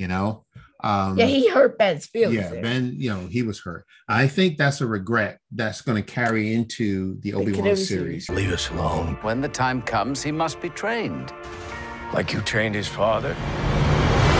you 0.00 0.08
know. 0.08 0.44
Um 0.82 1.18
yeah, 1.18 1.26
he 1.26 1.50
hurt 1.50 1.76
Ben's 1.76 2.06
feelings. 2.06 2.40
yeah, 2.40 2.48
there. 2.50 2.62
Ben, 2.62 2.94
you 2.96 3.10
know, 3.10 3.26
he 3.26 3.42
was 3.42 3.60
hurt. 3.60 3.84
I 4.08 4.26
think 4.26 4.56
that's 4.56 4.80
a 4.80 4.86
regret 4.86 5.38
that's 5.52 5.82
going 5.82 6.02
to 6.02 6.12
carry 6.20 6.54
into 6.54 7.20
the 7.20 7.34
Obi 7.34 7.52
Wan 7.52 7.76
series. 7.76 8.26
series. 8.26 8.30
Leave 8.30 8.52
us 8.52 8.70
alone. 8.70 9.18
When 9.20 9.42
the 9.42 9.48
time 9.48 9.82
comes, 9.82 10.22
he 10.22 10.32
must 10.32 10.58
be 10.62 10.70
trained. 10.70 11.34
Like 12.14 12.32
you 12.32 12.40
trained 12.40 12.74
his 12.74 12.88
father. 12.88 13.36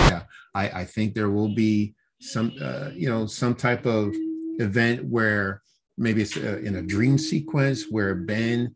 Yeah, 0.09 0.23
I, 0.55 0.65
I 0.81 0.85
think 0.87 1.15
there 1.15 1.31
will 1.31 1.55
be 1.55 1.95
some, 2.21 2.53
uh, 2.61 2.89
you 2.95 3.09
know, 3.11 3.27
some 3.27 3.55
type 3.55 3.85
of 3.85 4.15
event 4.59 5.05
where 5.05 5.63
maybe 5.99 6.23
it's 6.23 6.37
uh, 6.39 6.61
in 6.65 6.77
a 6.77 6.83
dream 6.83 7.19
sequence 7.19 7.85
where 7.91 8.15
Ben 8.15 8.75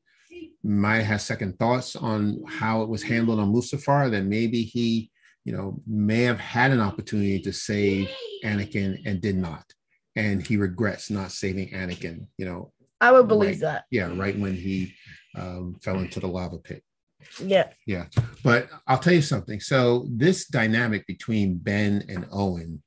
might 0.62 1.02
have 1.02 1.20
second 1.22 1.58
thoughts 1.58 1.96
on 1.96 2.42
how 2.46 2.82
it 2.82 2.88
was 2.88 3.02
handled 3.02 3.40
on 3.40 3.52
Mustafar. 3.52 4.10
That 4.10 4.24
maybe 4.24 4.62
he, 4.62 5.10
you 5.44 5.52
know, 5.52 5.80
may 5.86 6.22
have 6.22 6.38
had 6.40 6.70
an 6.70 6.80
opportunity 6.80 7.38
to 7.40 7.52
save 7.52 8.08
Anakin 8.44 9.02
and 9.06 9.20
did 9.20 9.36
not, 9.36 9.64
and 10.16 10.46
he 10.46 10.56
regrets 10.56 11.10
not 11.10 11.30
saving 11.32 11.68
Anakin. 11.70 12.26
You 12.38 12.46
know, 12.46 12.72
I 13.00 13.12
would 13.12 13.28
believe 13.28 13.60
Right. 13.60 13.60
that. 13.60 13.84
yeah, 13.90 14.10
right 14.16 14.38
when 14.38 14.54
he 14.54 14.94
um, 15.36 15.76
fell 15.82 15.98
into 15.98 16.20
the 16.20 16.28
lava 16.28 16.58
pit. 16.58 16.82
Yeah. 17.42 17.68
Yeah, 17.86 18.06
but 18.42 18.68
I'll 18.86 18.98
tell 18.98 19.12
you 19.14 19.22
something. 19.22 19.60
So 19.60 20.06
this 20.10 20.46
dynamic 20.46 21.06
between 21.06 21.56
Ben 21.56 22.04
and 22.08 22.26
Owen 22.30 22.82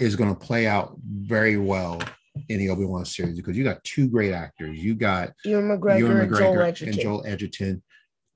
is 0.00 0.16
going 0.16 0.30
to 0.34 0.38
play 0.38 0.66
out 0.66 0.96
very 1.04 1.56
well 1.56 2.00
in 2.48 2.58
the 2.58 2.68
Obi 2.68 2.84
Wan 2.84 3.04
series 3.04 3.36
because 3.36 3.56
you 3.56 3.64
got 3.64 3.82
two 3.84 4.08
great 4.08 4.32
actors. 4.32 4.78
You 4.78 4.94
got 4.94 5.32
Ewan 5.44 5.68
McGregor, 5.68 5.98
Ewan 6.00 6.16
and 6.18 6.34
Joel 6.36 6.54
McGregor 6.54 6.66
Edgerton. 6.68 6.88
and 6.88 6.98
Joel 7.00 7.24
Edgerton. 7.26 7.82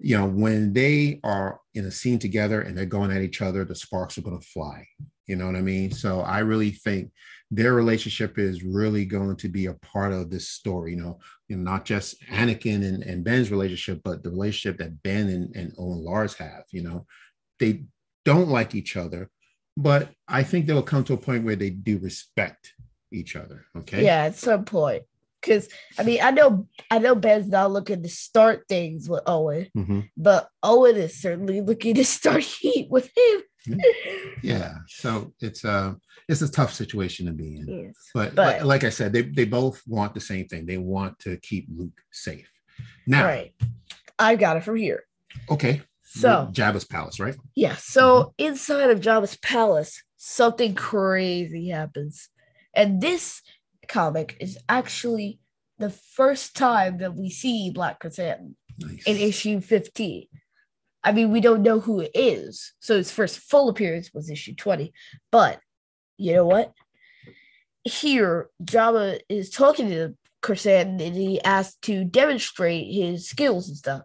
You 0.00 0.18
know, 0.18 0.26
when 0.26 0.72
they 0.72 1.20
are 1.22 1.60
in 1.74 1.84
a 1.84 1.90
scene 1.90 2.18
together 2.18 2.62
and 2.62 2.76
they're 2.76 2.86
going 2.86 3.10
at 3.10 3.22
each 3.22 3.42
other, 3.42 3.64
the 3.64 3.74
sparks 3.74 4.16
are 4.16 4.22
going 4.22 4.38
to 4.38 4.46
fly. 4.46 4.86
You 5.26 5.36
know 5.36 5.46
what 5.46 5.56
I 5.56 5.60
mean? 5.60 5.92
So 5.92 6.20
I 6.22 6.40
really 6.40 6.70
think 6.70 7.12
their 7.50 7.74
relationship 7.74 8.38
is 8.38 8.64
really 8.64 9.04
going 9.04 9.36
to 9.36 9.48
be 9.48 9.66
a 9.66 9.74
part 9.74 10.12
of 10.12 10.30
this 10.30 10.48
story. 10.48 10.92
You 10.92 10.96
know, 10.96 11.18
you 11.48 11.56
know 11.56 11.70
not 11.70 11.84
just 11.84 12.20
Anakin 12.22 12.84
and, 12.84 13.02
and 13.02 13.24
Ben's 13.24 13.50
relationship, 13.50 14.00
but 14.04 14.22
the 14.22 14.30
relationship 14.30 14.78
that 14.78 15.02
Ben 15.02 15.28
and, 15.28 15.54
and 15.54 15.74
Owen 15.78 16.04
Lars 16.04 16.34
have. 16.34 16.64
You 16.72 16.82
know, 16.82 17.06
they 17.58 17.84
don't 18.24 18.48
like 18.48 18.74
each 18.74 18.96
other, 18.96 19.30
but 19.76 20.10
I 20.26 20.42
think 20.42 20.66
they 20.66 20.72
will 20.72 20.82
come 20.82 21.04
to 21.04 21.14
a 21.14 21.18
point 21.18 21.44
where 21.44 21.56
they 21.56 21.70
do 21.70 21.98
respect 21.98 22.72
each 23.12 23.36
other. 23.36 23.66
Okay. 23.76 24.04
Yeah, 24.04 24.24
at 24.24 24.36
some 24.36 24.64
point. 24.64 25.02
Because 25.40 25.68
I 25.98 26.02
mean, 26.02 26.20
I 26.22 26.30
know 26.32 26.66
I 26.90 26.98
know 26.98 27.14
Ben's 27.14 27.48
not 27.48 27.70
looking 27.70 28.02
to 28.02 28.08
start 28.08 28.64
things 28.68 29.08
with 29.08 29.22
Owen, 29.26 29.68
Mhm. 29.76 30.08
but 30.16 30.48
Owen 30.62 30.96
is 30.96 31.20
certainly 31.20 31.60
looking 31.60 31.94
to 31.94 32.04
start 32.04 32.42
heat 32.60 32.88
with 32.90 33.10
him. 33.16 33.42
Yeah. 34.42 34.74
So 34.88 35.32
it's 35.40 35.64
a 35.64 35.96
it's 36.28 36.42
a 36.42 36.50
tough 36.50 36.72
situation 36.72 37.26
to 37.26 37.32
be 37.32 37.56
in. 37.56 37.66
yes. 37.68 37.94
But, 38.14 38.34
But- 38.34 38.46
like, 38.58 38.64
like 38.64 38.84
I 38.84 38.90
said, 38.90 39.12
they, 39.12 39.22
they 39.22 39.44
both 39.44 39.82
want 39.86 40.14
the 40.14 40.20
same 40.20 40.46
thing. 40.46 40.64
They 40.66 40.78
want 40.78 41.18
to 41.20 41.36
keep 41.38 41.66
Luke 41.74 41.98
safe. 42.12 42.48
Now, 43.06 43.24
right. 43.24 43.52
I 44.18 44.36
got 44.36 44.56
it 44.56 44.62
from 44.64 44.76
here. 44.76 45.04
okay. 45.50 45.82
So 46.02 46.48
Jabba's 46.52 46.84
palace, 46.84 47.20
right? 47.20 47.36
yeah, 47.54 47.76
so 47.76 48.34
inside 48.36 48.90
of 48.90 49.00
Jabba's 49.00 49.36
palace, 49.36 50.02
something 50.16 50.74
crazy 50.74 51.68
happens. 51.68 52.28
And 52.74 53.00
this 53.00 53.42
comic 53.90 54.36
is 54.40 54.56
actually 54.68 55.38
the 55.78 55.90
first 55.90 56.56
time 56.56 56.98
that 56.98 57.14
we 57.14 57.28
see 57.28 57.70
Black 57.70 58.02
Krrsantan. 58.02 58.54
Nice. 58.80 59.02
in 59.04 59.16
issue 59.16 59.60
15. 59.60 60.26
I 61.02 61.12
mean, 61.12 61.30
we 61.30 61.40
don't 61.40 61.62
know 61.62 61.80
who 61.80 62.00
it 62.00 62.10
is. 62.14 62.72
So 62.80 62.96
his 62.96 63.10
first 63.10 63.38
full 63.38 63.68
appearance 63.68 64.10
was 64.12 64.30
issue 64.30 64.54
20. 64.54 64.92
But 65.30 65.60
you 66.16 66.34
know 66.34 66.46
what? 66.46 66.72
Here, 67.84 68.48
Jabba 68.62 69.20
is 69.28 69.50
talking 69.50 69.88
to 69.90 70.16
Krrsantan 70.42 71.00
and 71.00 71.16
he 71.16 71.42
asks 71.42 71.76
to 71.82 72.04
demonstrate 72.04 72.92
his 72.92 73.28
skills 73.28 73.68
and 73.68 73.76
stuff. 73.76 74.02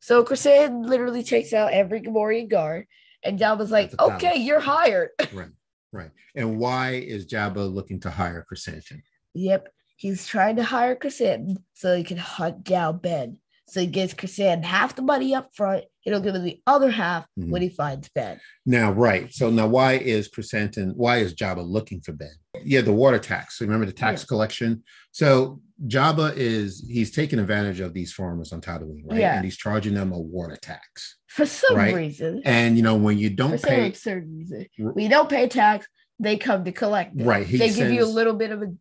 So 0.00 0.24
Krrsantan 0.24 0.86
literally 0.86 1.22
takes 1.22 1.52
out 1.52 1.72
every 1.72 2.00
Gamorrean 2.00 2.48
guard, 2.48 2.86
and 3.22 3.38
Jabba's 3.38 3.70
like, 3.70 3.92
okay, 4.00 4.36
you're 4.36 4.60
hired. 4.60 5.10
right. 5.32 5.50
Right. 5.92 6.10
And 6.34 6.58
why 6.58 6.92
is 6.92 7.26
Jabba 7.26 7.72
looking 7.72 8.00
to 8.00 8.10
hire 8.10 8.46
Krrsantan? 8.50 9.02
Yep. 9.34 9.68
He's 9.96 10.26
trying 10.26 10.56
to 10.56 10.62
hire 10.64 10.94
Krrsantan 10.96 11.56
so 11.74 11.96
he 11.96 12.04
can 12.04 12.18
hunt 12.18 12.64
down 12.64 12.98
Ben. 12.98 13.38
So 13.68 13.80
he 13.80 13.86
gives 13.86 14.14
Krrsantan 14.14 14.64
half 14.64 14.94
the 14.96 15.02
money 15.02 15.34
up 15.34 15.50
front. 15.54 15.84
He'll 16.00 16.20
give 16.20 16.34
him 16.34 16.44
the 16.44 16.62
other 16.66 16.90
half 16.90 17.26
Mhm. 17.38 17.50
when 17.50 17.60
he 17.62 17.68
finds 17.68 18.08
Ben. 18.14 18.40
Now, 18.64 18.92
right. 18.92 19.30
So 19.32 19.50
now 19.50 19.66
why 19.66 19.94
is 19.94 20.28
Krrsantan, 20.30 20.94
why 20.94 21.18
is 21.18 21.34
Jabba 21.34 21.68
looking 21.68 22.00
for 22.00 22.12
Ben? 22.12 22.32
Yeah, 22.64 22.80
the 22.80 22.92
water 22.92 23.18
tax. 23.18 23.58
So 23.58 23.64
remember 23.66 23.84
the 23.86 23.92
tax 23.92 24.22
Yeah. 24.22 24.26
collection? 24.28 24.84
So 25.12 25.60
Jabba 25.86 26.34
is 26.36 26.84
he's 26.88 27.10
taking 27.10 27.38
advantage 27.38 27.80
of 27.80 27.92
these 27.92 28.12
farmers 28.12 28.52
on 28.52 28.60
Tatooine, 28.60 29.02
right? 29.04 29.20
Yeah. 29.20 29.36
And 29.36 29.44
he's 29.44 29.56
charging 29.56 29.94
them 29.94 30.12
a 30.12 30.18
water 30.18 30.56
tax. 30.56 31.16
For 31.26 31.44
some 31.44 31.76
Right. 31.76 31.94
reason, 31.94 32.40
And 32.44 32.76
you 32.76 32.82
know, 32.82 32.96
when 32.96 33.18
you 33.18 33.30
don't 33.30 33.58
some 33.60 33.68
pay 33.68 33.88
absurd 33.88 34.28
reason, 34.30 34.66
we 34.78 35.08
don't 35.08 35.28
pay 35.28 35.46
tax. 35.46 35.86
They 36.20 36.36
come 36.36 36.64
to 36.64 36.72
collect 36.72 37.18
it. 37.20 37.24
right, 37.24 37.46
he 37.46 37.58
they 37.58 37.70
give 37.70 37.92
you 37.92 38.02
a 38.02 38.06
little 38.06 38.34
bit 38.34 38.50
of 38.50 38.62
a 38.62 38.72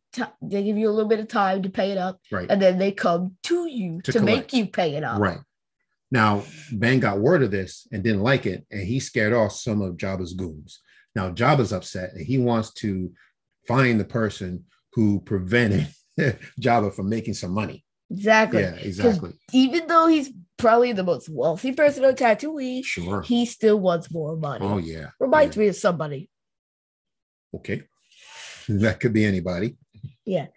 they 0.42 0.64
give 0.64 0.78
you 0.78 0.90
a 0.90 0.92
little 0.92 1.08
bit 1.10 1.20
of 1.20 1.28
time 1.28 1.62
to 1.64 1.70
pay 1.70 1.92
it 1.92 1.98
up, 1.98 2.20
right. 2.32 2.48
and 2.50 2.60
then 2.62 2.80
they 2.80 2.92
come 2.92 3.36
to 3.44 3.68
you 3.68 4.02
To 4.04 4.14
to, 4.14 4.22
make 4.22 4.54
you 4.54 4.66
pay 4.66 4.96
it 4.96 5.04
up. 5.04 5.20
Right. 5.20 5.38
Now, 6.10 6.44
Ben 6.72 7.00
got 7.00 7.20
word 7.20 7.44
of 7.44 7.52
this 7.52 7.86
and 7.92 8.02
didn't 8.04 8.22
like 8.24 8.46
it, 8.46 8.66
and 8.72 8.82
he 8.82 9.00
scared 9.00 9.34
off 9.34 9.52
some 9.52 9.82
of 9.82 9.98
Jabba's 9.98 10.34
goons. 10.34 10.80
Now, 11.16 11.32
Jabba's 11.32 11.74
upset 11.74 12.14
and 12.14 12.26
he 12.26 12.38
wants 12.38 12.72
to 12.76 13.12
find 13.68 14.00
the 14.00 14.06
person 14.06 14.64
who 14.94 15.20
prevented 15.20 15.88
Jabba 16.62 16.94
from 16.94 17.10
making 17.10 17.34
some 17.34 17.52
money. 17.52 17.84
Exactly. 18.10 18.62
Yeah, 18.62 18.76
exactly. 18.76 19.34
Even 19.52 19.86
though 19.88 20.08
he's 20.08 20.32
probably 20.58 20.94
the 20.94 21.04
most 21.04 21.28
wealthy 21.30 21.74
person 21.74 22.06
on 22.06 22.14
Tatooine, 22.16 22.84
Sure. 22.86 23.22
he 23.22 23.46
still 23.46 23.80
wants 23.80 24.10
more 24.12 24.38
money. 24.38 24.66
Oh, 24.66 24.78
yeah. 24.78 25.08
Reminds 25.20 25.56
Yeah. 25.58 25.62
me 25.64 25.68
of 25.68 25.76
somebody. 25.76 26.30
Okay. 27.56 27.84
That 28.70 29.00
could 29.00 29.14
be 29.14 29.24
anybody. 29.26 29.78
Yeah. 30.26 30.48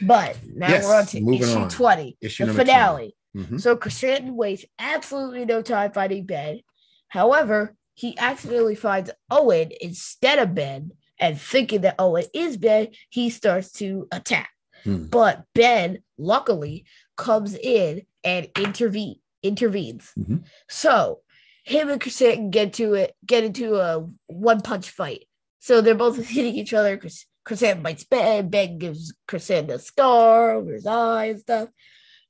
But 0.00 0.36
now 0.54 0.68
Yes, 0.68 0.84
we're 0.84 0.94
on 0.96 1.06
to 1.06 1.34
issue 1.44 1.58
on. 1.58 1.68
20, 1.68 2.16
Issue 2.20 2.44
the 2.44 2.46
number 2.46 2.64
20. 2.64 2.70
finale. 2.72 3.16
Mhm. 3.36 3.60
So 3.60 3.76
Krrsantan 3.76 4.30
wastes 4.36 4.64
absolutely 4.78 5.44
no 5.44 5.60
time 5.62 5.90
finding 5.92 6.24
Ben. 6.24 6.60
However, 7.08 7.74
he 7.94 8.16
accidentally 8.16 8.76
finds 8.76 9.10
Owen 9.28 9.72
instead 9.80 10.38
of 10.38 10.54
Ben, 10.54 10.92
and 11.18 11.40
thinking 11.40 11.80
that 11.80 11.96
Owen 11.98 12.26
is 12.32 12.56
Ben, 12.56 12.88
he 13.10 13.28
starts 13.28 13.72
to 13.72 14.06
attack. 14.12 14.50
Hmm. 14.84 15.06
But 15.06 15.42
Ben, 15.54 15.98
luckily, 16.16 16.84
comes 17.16 17.56
in 17.56 18.02
and 18.22 18.46
intervene 18.56 19.16
intervenes. 19.42 20.12
Mhm. 20.16 20.44
So 20.68 21.22
him 21.64 21.88
and 21.88 22.00
Krrsantan 22.00 22.50
get 22.52 22.74
to 22.74 22.94
it, 22.94 23.16
get 23.26 23.42
into 23.42 23.74
a 23.80 24.08
one 24.28 24.60
punch 24.60 24.90
fight. 24.90 25.24
So 25.60 25.80
they're 25.80 25.94
both 25.94 26.24
hitting 26.28 26.54
each 26.54 26.74
other. 26.74 26.96
Chris, 26.96 27.26
Krrsantan 27.46 27.82
bites 27.82 28.04
Ben. 28.04 28.48
Ben 28.48 28.78
gives 28.78 29.14
Krrsantan 29.28 29.70
a 29.70 29.78
scar 29.78 30.52
over 30.52 30.72
his 30.72 30.86
eye 30.86 31.26
and 31.26 31.40
stuff. 31.40 31.68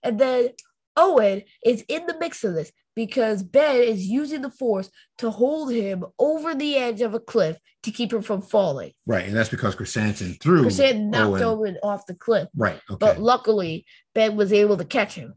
And 0.03 0.19
then 0.19 0.51
Owen 0.97 1.43
is 1.65 1.85
in 1.89 2.07
the 2.07 2.17
mix 2.19 2.45
of 2.45 2.55
this 2.55 2.73
because 2.95 3.43
Ben 3.43 3.83
is 3.83 4.07
using 4.07 4.43
the 4.43 4.51
force 4.51 4.91
to 5.19 5.31
hold 5.31 5.73
him 5.73 6.05
over 6.19 6.55
the 6.55 6.77
edge 6.77 7.01
of 7.01 7.15
a 7.15 7.21
cliff 7.21 7.57
to 7.85 7.91
keep 7.93 8.13
him 8.13 8.23
from 8.23 8.43
falling. 8.43 8.93
Right. 9.07 9.25
And 9.27 9.37
that's 9.37 9.49
because 9.49 9.77
Krrsantan 9.77 10.41
threw 10.41 10.65
Krrsantan 10.65 11.11
knocked 11.11 11.41
Owen. 11.41 11.43
Owen 11.43 11.79
off 11.83 12.07
the 12.07 12.15
cliff, 12.15 12.49
Right. 12.57 12.81
Okay. 12.91 12.99
but 12.99 13.21
luckily 13.21 13.87
Ben 14.15 14.35
was 14.37 14.53
able 14.53 14.77
to 14.77 14.85
catch 14.85 15.15
him. 15.15 15.35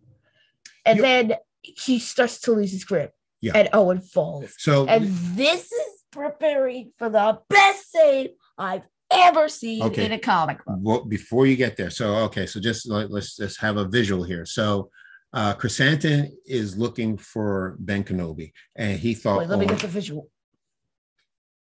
And 0.86 1.00
then 1.00 1.34
he 1.62 2.00
starts 2.00 2.42
to 2.42 2.54
lose 2.54 2.72
his 2.72 2.84
grip, 2.84 3.14
Yeah. 3.42 3.52
and 3.56 3.70
Owen 3.74 4.02
falls. 4.02 4.54
so 4.58 4.88
And 4.88 5.08
this 5.36 5.72
is 5.72 5.81
preparing 6.12 6.92
for 6.98 7.10
the 7.10 7.40
best 7.50 7.92
save 7.92 8.32
I've 8.58 8.84
ever 9.12 9.50
seen 9.50 9.84
Okay. 9.84 10.06
in 10.06 10.12
a 10.12 10.20
comic 10.20 10.64
book. 10.66 10.78
Well, 10.80 11.06
before 11.06 11.46
you 11.48 11.56
get 11.56 11.78
there, 11.78 11.90
so 11.90 12.16
okay, 12.26 12.46
so 12.46 12.60
just 12.60 12.90
let, 12.90 13.12
let's 13.12 13.36
just 13.36 13.60
have 13.62 13.78
a 13.78 13.86
visual 13.86 14.24
here. 14.24 14.46
So, 14.46 14.90
uh, 15.34 15.54
Krrsantan 15.56 16.30
is 16.46 16.78
looking 16.78 17.18
for 17.18 17.76
Ben 17.80 18.04
Kenobi, 18.04 18.52
and 18.76 19.00
he 19.00 19.14
thought 19.14 19.40
Wait, 19.40 19.50
let 19.50 19.60
me 19.60 19.66
get 19.66 19.80
the 19.80 19.88
visual. 19.88 20.30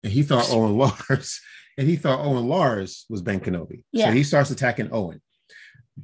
and 0.03 0.11
he 0.13 0.23
thought 0.23 0.49
Owen 0.49 0.77
Lars, 0.77 1.41
and 1.77 1.87
he 1.87 1.95
thought 1.95 2.19
Owen 2.25 2.47
Lars 2.47 3.05
was 3.09 3.21
Ben 3.21 3.39
Kenobi. 3.39 3.83
Yeah. 3.91 4.07
So 4.07 4.11
he 4.13 4.23
starts 4.23 4.49
attacking 4.51 4.89
Owen. 4.91 5.21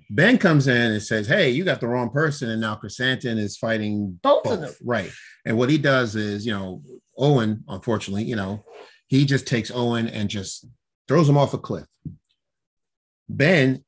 Ben 0.10 0.38
comes 0.38 0.68
in 0.68 0.92
and 0.92 1.02
says, 1.02 1.28
"Hey, 1.28 1.52
you 1.52 1.64
got 1.64 1.80
the 1.80 1.88
wrong 1.88 2.10
person," 2.10 2.50
and 2.50 2.60
now 2.60 2.76
Krrsantan 2.76 3.38
is 3.38 3.56
fighting 3.58 4.20
Both, 4.22 4.46
of 4.48 4.60
them. 4.60 4.74
Right. 4.84 5.12
And 5.46 5.58
what 5.58 5.70
he 5.70 5.78
does 5.78 6.16
is, 6.18 6.46
you 6.46 6.52
know, 6.52 6.82
Owen, 7.18 7.64
unfortunately, 7.68 8.24
you 8.24 8.36
know, 8.36 8.66
he 9.08 9.26
just 9.26 9.48
takes 9.48 9.72
Owen 9.72 10.08
and 10.08 10.30
just 10.30 10.68
throws 11.08 11.30
him 11.30 11.38
off 11.38 11.54
a 11.54 11.58
cliff. 11.58 11.86
Ben 13.30 13.84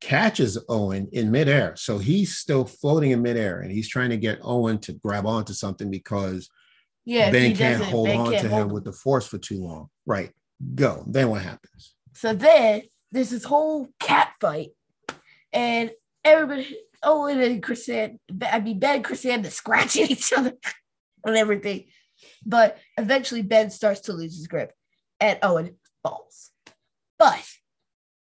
catches 0.00 0.58
Owen 0.68 1.08
in 1.12 1.30
midair. 1.30 1.74
So 1.76 1.98
he's 1.98 2.36
still 2.36 2.64
floating 2.64 3.10
in 3.12 3.22
midair 3.22 3.60
and 3.60 3.70
he's 3.70 3.88
trying 3.88 4.10
to 4.10 4.16
get 4.16 4.38
Owen 4.42 4.78
to 4.80 4.92
grab 4.92 5.26
onto 5.26 5.52
something 5.52 5.90
because 5.90 6.48
Yeah, 7.04 7.30
Ben 7.30 7.56
can't 7.56 7.82
hold 7.82 8.06
Ben 8.06 8.20
on 8.20 8.30
can't 8.32 8.42
to 8.42 8.48
hold 8.48 8.62
him 8.62 8.68
with 8.68 8.84
the 8.84 8.92
force 8.92 9.26
for 9.26 9.38
too 9.38 9.62
long. 9.62 9.88
Right. 10.04 10.30
Go. 10.74 11.04
Then 11.06 11.30
what 11.30 11.42
happens? 11.42 11.94
So 12.14 12.34
then 12.34 12.82
there's 13.12 13.30
this 13.30 13.44
whole 13.44 13.88
cat 14.00 14.32
fight, 14.40 14.70
and 15.52 15.90
everybody, 16.24 16.78
Owen 17.02 17.40
and 17.40 17.62
Chrysan, 17.62 18.18
I 18.42 18.60
mean 18.60 18.78
Ben 18.78 18.96
and 18.96 19.04
Krrsantan 19.04 19.50
scratching 19.50 20.06
each 20.10 20.32
other 20.32 20.52
and 21.24 21.36
everything. 21.36 21.86
But 22.44 22.78
eventually 22.96 23.42
Ben 23.42 23.70
starts 23.70 24.00
to 24.02 24.12
lose 24.12 24.36
his 24.36 24.46
grip, 24.46 24.72
and 25.20 25.38
Owen 25.42 25.76
falls. 26.02 26.50
But 27.18 27.46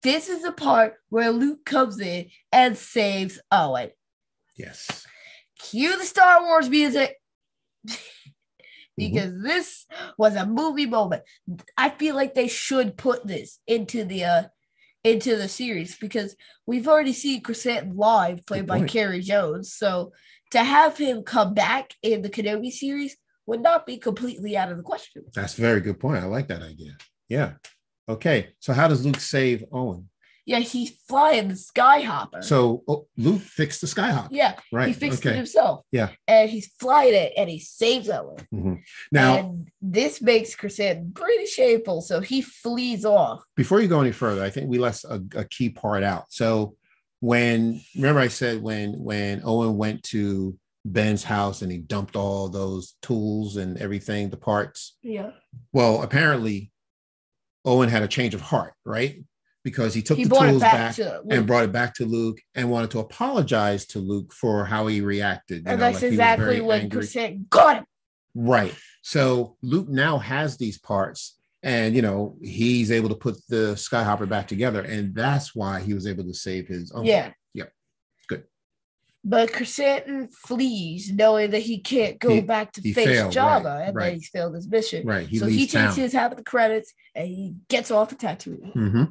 this 0.03 0.29
is 0.29 0.43
the 0.43 0.51
part 0.51 0.95
where 1.09 1.31
Luke 1.31 1.65
comes 1.65 1.99
in 1.99 2.29
and 2.51 2.77
saves 2.77 3.39
Owen. 3.51 3.91
Yes. 4.57 5.05
Cue 5.59 5.97
the 5.97 6.05
Star 6.05 6.43
Wars 6.43 6.69
music. 6.69 7.15
Mm-hmm. 8.99 9.13
because 9.13 9.43
this 9.43 9.85
was 10.17 10.35
a 10.35 10.45
movie 10.45 10.87
moment. 10.87 11.21
I 11.77 11.89
feel 11.89 12.15
like 12.15 12.33
they 12.33 12.47
should 12.47 12.97
put 12.97 13.27
this 13.27 13.59
into 13.67 14.03
the 14.03 14.25
uh 14.25 14.43
into 15.03 15.35
the 15.35 15.47
series 15.47 15.97
because 15.97 16.35
we've 16.65 16.87
already 16.87 17.13
seen 17.13 17.43
Krrsantan 17.43 17.93
live 17.95 18.45
played 18.45 18.65
by. 18.65 18.81
Carey 18.87 19.21
Jones. 19.21 19.73
So 19.73 20.13
to 20.51 20.63
have 20.63 20.97
him 20.97 21.23
come 21.23 21.53
back 21.53 21.93
in 22.01 22.21
the 22.23 22.29
Kenobi 22.29 22.71
series 22.71 23.15
would 23.47 23.61
not 23.61 23.85
be 23.87 23.97
completely 23.97 24.55
out 24.55 24.69
of 24.71 24.77
the 24.77 24.83
question. 24.83 25.23
That's 25.33 25.57
a 25.57 25.61
very 25.61 25.81
good 25.81 25.99
point. 25.99 26.23
I 26.23 26.27
like 26.27 26.47
that 26.49 26.61
idea. 26.61 26.97
Yeah. 27.29 27.53
Okay. 28.07 28.49
So 28.59 28.73
how 28.73 28.87
does 28.87 29.03
Luke 29.05 29.19
save 29.19 29.63
Owen? 29.71 30.09
Yeah, 30.45 30.59
he's 30.59 30.91
flying 31.09 31.49
the 31.49 31.55
skyhopper. 31.55 32.41
So 32.41 32.81
oh, 32.87 33.07
Luke 33.17 33.41
fixed 33.41 33.81
the 33.81 33.87
skyhopper. 33.87 34.29
yeah, 34.31 34.55
Right. 34.71 34.87
he 34.87 34.93
fixed 34.93 35.25
it 35.25 35.35
himself. 35.35 35.81
Yeah. 35.91 36.09
And 36.25 36.49
he's 36.49 36.67
flying 36.79 37.13
it 37.13 37.33
and 37.35 37.49
he 37.49 37.59
saves 37.59 38.07
Owen. 38.09 38.37
Mhm. 38.53 38.79
Now, 39.11 39.37
and 39.39 39.67
this 39.81 40.21
makes 40.21 40.55
Krrsantan 40.55 41.13
pretty 41.13 41.47
shameful. 41.47 41.99
So 42.01 42.21
he 42.21 42.41
flees 42.41 43.03
off. 43.03 43.43
before 43.57 43.81
you 43.81 43.89
go 43.89 43.99
any 43.99 44.13
further, 44.13 44.41
I 44.41 44.49
think 44.49 44.69
we 44.69 44.77
left 44.77 45.03
a, 45.03 45.21
a 45.35 45.43
key 45.43 45.69
part 45.69 46.03
out. 46.03 46.25
So 46.29 46.75
when 47.19 47.81
remember 47.95 48.21
I 48.21 48.27
said 48.29 48.61
when 48.61 48.93
when 49.03 49.41
Owen 49.43 49.75
went 49.75 50.03
to 50.03 50.57
Ben's 50.91 51.23
house 51.23 51.61
and 51.61 51.71
he 51.71 51.77
dumped 51.77 52.15
all 52.15 52.49
those 52.49 52.95
tools 53.01 53.57
and 53.57 53.77
everything, 53.77 54.29
the 54.29 54.37
parts. 54.37 54.97
Yeah. 55.01 55.31
Well, 55.73 56.01
apparently 56.01 56.71
Owen 57.65 57.89
had 57.89 58.03
a 58.03 58.07
change 58.07 58.33
of 58.33 58.41
heart, 58.41 58.73
right? 58.85 59.23
Because 59.63 59.93
he 59.93 60.01
took 60.01 60.17
He 60.17 60.23
the 60.23 60.35
tools 60.35 60.61
back, 60.61 60.97
and 61.29 61.45
brought 61.45 61.65
it 61.65 61.73
back 61.73 61.93
to 61.95 62.05
Luke 62.05 62.39
and 62.55 62.71
wanted 62.71 62.91
to 62.91 62.99
apologize 62.99 63.85
to 63.87 63.99
Luke 63.99 64.31
for 64.31 64.63
how 64.65 64.87
he 64.87 65.01
reacted. 65.01 65.63
you 65.65 65.71
and 65.71 65.79
know, 65.79 65.87
that's 65.87 66.01
like 66.01 66.11
exactly 66.11 66.61
what 66.61 66.81
angry. 66.81 67.05
said. 67.05 67.49
got 67.49 67.77
him. 67.77 67.85
Right. 68.33 68.73
So 69.01 69.57
Luke 69.61 69.89
now 69.89 70.19
has 70.19 70.57
these 70.57 70.77
parts, 70.77 71.37
and 71.63 71.95
you 71.95 72.01
know 72.01 72.37
he's 72.41 72.91
able 72.91 73.09
to 73.09 73.15
put 73.15 73.35
the 73.49 73.73
Skyhopper 73.75 74.29
back 74.29 74.47
together, 74.47 74.81
and 74.81 75.13
that's 75.13 75.53
why 75.53 75.81
he 75.81 75.93
was 75.93 76.07
able 76.07 76.23
to 76.23 76.33
save 76.33 76.67
his. 76.67 76.91
Uncle. 76.93 77.07
Yeah. 77.07 77.31
But 79.29 79.51
Krrsantan 79.51 80.31
flees, 80.33 81.11
knowing 81.11 81.51
that 81.51 81.59
he 81.59 81.79
can't 81.81 82.17
go 82.17 82.35
He- 82.35 82.41
back 82.41 82.71
to 82.73 82.81
face 82.81 82.95
failed, 82.95 83.33
Jabba, 83.33 83.63
right, 83.65 83.81
and 83.87 83.95
right. 83.95 84.05
that 84.05 84.13
he's 84.13 84.29
failed 84.29 84.55
his 84.55 84.69
mission. 84.69 85.05
Right. 85.05 85.27
He 85.27 85.37
so 85.37 85.47
he 85.47 85.67
takes 85.67 85.73
town. 85.73 85.95
his 85.95 86.13
half 86.13 86.31
of 86.31 86.37
the 86.37 86.43
credits 86.45 86.93
and 87.13 87.27
he 87.27 87.55
gets 87.67 87.91
off 87.91 88.09
the 88.09 88.15
Tatooine. 88.15 88.71
hmm 88.71 89.03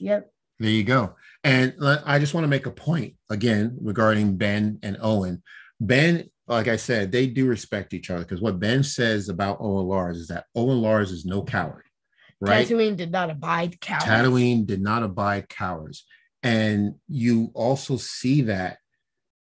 Yep. 0.00 0.32
There 0.58 0.70
you 0.70 0.82
go. 0.82 1.14
And 1.44 1.74
I 1.80 2.18
just 2.18 2.34
want 2.34 2.42
to 2.44 2.48
make 2.48 2.66
a 2.66 2.70
point 2.72 3.14
again 3.30 3.76
regarding 3.80 4.36
Ben 4.36 4.78
and 4.82 4.96
Owen. 5.00 5.42
Ben, 5.80 6.28
like 6.48 6.66
I 6.68 6.76
said, 6.76 7.12
they 7.12 7.26
do 7.28 7.46
respect 7.46 7.94
each 7.94 8.10
other 8.10 8.20
because 8.24 8.40
what 8.40 8.58
Ben 8.60 8.82
says 8.82 9.28
about 9.28 9.58
Owen 9.60 9.86
Lars 9.86 10.18
is 10.18 10.28
that 10.28 10.44
Owen 10.56 10.80
Lars 10.82 11.10
is 11.12 11.24
no 11.24 11.42
coward, 11.42 11.84
right? 12.40 12.66
Tatooine 12.66 12.96
did 12.96 13.12
not 13.12 13.30
abide 13.30 13.80
cowards. 13.80 14.04
Tatooine 14.06 14.66
did 14.66 14.82
not 14.82 15.02
abide 15.04 15.48
cowards. 15.48 16.04
And 16.44 16.94
you 17.08 17.50
also 17.54 17.96
see 17.96 18.42
that 18.42 18.78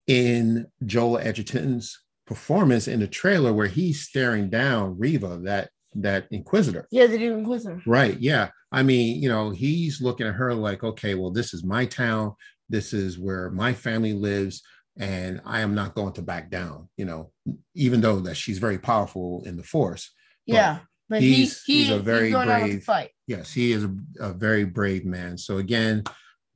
in 0.07 0.67
Joel 0.85 1.19
Edgerton's 1.19 1.99
performance 2.27 2.89
in 2.89 3.01
the 3.01 3.07
trailer 3.07 3.53
where 3.53 3.67
he's 3.67 4.01
staring 4.03 4.51
down 4.51 4.99
Reva, 4.99 5.39
that 5.45 5.71
that 5.97 6.27
inquisitor. 6.33 6.89
Yeah, 6.91 7.07
the 7.07 7.19
new 7.19 7.35
Inquisitor. 7.35 7.81
Right. 7.87 8.19
Yeah. 8.19 8.49
I 8.73 8.83
mean, 8.83 9.23
you 9.23 9.29
know, 9.29 9.51
he's 9.51 10.03
looking 10.03 10.27
at 10.27 10.35
her 10.35 10.53
like, 10.53 10.83
okay, 10.83 11.15
well, 11.15 11.31
this 11.31 11.55
is 11.55 11.63
my 11.63 11.87
town. 11.87 12.35
This 12.69 12.93
is 12.93 13.17
where 13.19 13.51
my 13.51 13.73
family 13.75 14.13
lives. 14.13 14.63
And 14.99 15.41
I 15.45 15.61
am 15.61 15.75
not 15.75 15.95
going 15.95 16.13
to 16.15 16.23
back 16.23 16.51
down, 16.51 16.89
you 16.97 17.05
know, 17.05 17.31
even 17.77 18.01
though 18.01 18.19
that 18.21 18.37
she's 18.37 18.59
very 18.59 18.79
powerful 18.79 19.43
in 19.47 19.57
the 19.57 19.63
force. 19.63 20.11
Yeah. 20.47 20.79
But 21.09 21.21
he, 21.21 21.35
he's- 21.35 21.63
he, 21.65 21.83
he's 21.85 21.91
a 21.91 21.99
very 22.01 22.31
going 22.33 22.49
out 22.51 22.63
with 22.63 22.71
brave- 22.73 22.85
fight. 22.85 23.11
yes, 23.29 23.53
he 23.53 23.71
is 23.73 23.85
a, 23.85 23.95
a 24.19 24.33
very 24.33 24.65
brave 24.65 25.05
man. 25.05 25.39
So 25.39 25.59
again, 25.59 26.03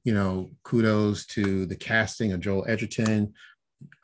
you 0.09 0.15
know, 0.15 0.51
kudos 0.63 1.27
to 1.27 1.67
the 1.67 1.77
casting 1.77 2.33
of 2.33 2.41
Joel 2.41 2.65
Edgerton, 2.67 3.35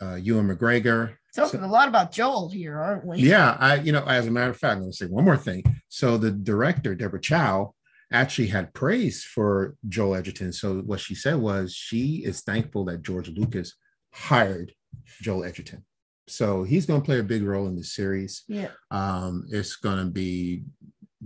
uh, 0.02 0.16
Ewan 0.16 0.46
McGregor. 0.46 1.14
Talking 1.34 1.62
a 1.62 1.66
lot 1.66 1.88
about 1.88 2.12
Joel 2.12 2.50
here, 2.50 2.78
aren't 2.78 3.06
we? 3.06 3.20
Yeah, 3.20 3.56
I, 3.58 3.76
you 3.76 3.90
know, 3.90 4.04
as 4.04 4.26
a 4.26 4.30
matter 4.30 4.50
of 4.50 4.58
fact, 4.58 4.74
I'm 4.74 4.80
going 4.80 4.90
to 4.90 4.96
say 4.98 5.06
one 5.06 5.24
more 5.24 5.38
thing. 5.38 5.64
So 5.88 6.18
the 6.18 6.30
director, 6.30 6.94
Deborah 6.94 7.22
Chow, 7.22 7.72
actually 8.12 8.48
had 8.48 8.74
praise 8.74 9.24
for 9.24 9.76
Joel 9.88 10.16
Edgerton. 10.16 10.52
So 10.52 10.80
what 10.80 11.00
she 11.00 11.14
said 11.14 11.36
was 11.36 11.74
she 11.74 12.22
is 12.22 12.42
thankful 12.42 12.84
that 12.84 13.00
George 13.00 13.30
Lucas 13.30 13.72
hired 14.12 14.74
Joel 15.22 15.44
Edgerton. 15.44 15.86
So 16.28 16.64
he's 16.64 16.84
going 16.84 17.00
to 17.00 17.04
play 17.06 17.18
a 17.18 17.22
big 17.24 17.44
role 17.44 17.66
in 17.66 17.76
this 17.76 17.94
series. 17.94 18.44
Yeah. 18.46 18.68
Um, 18.90 19.46
it's 19.48 19.76
going 19.76 20.04
to 20.04 20.10
be, 20.10 20.64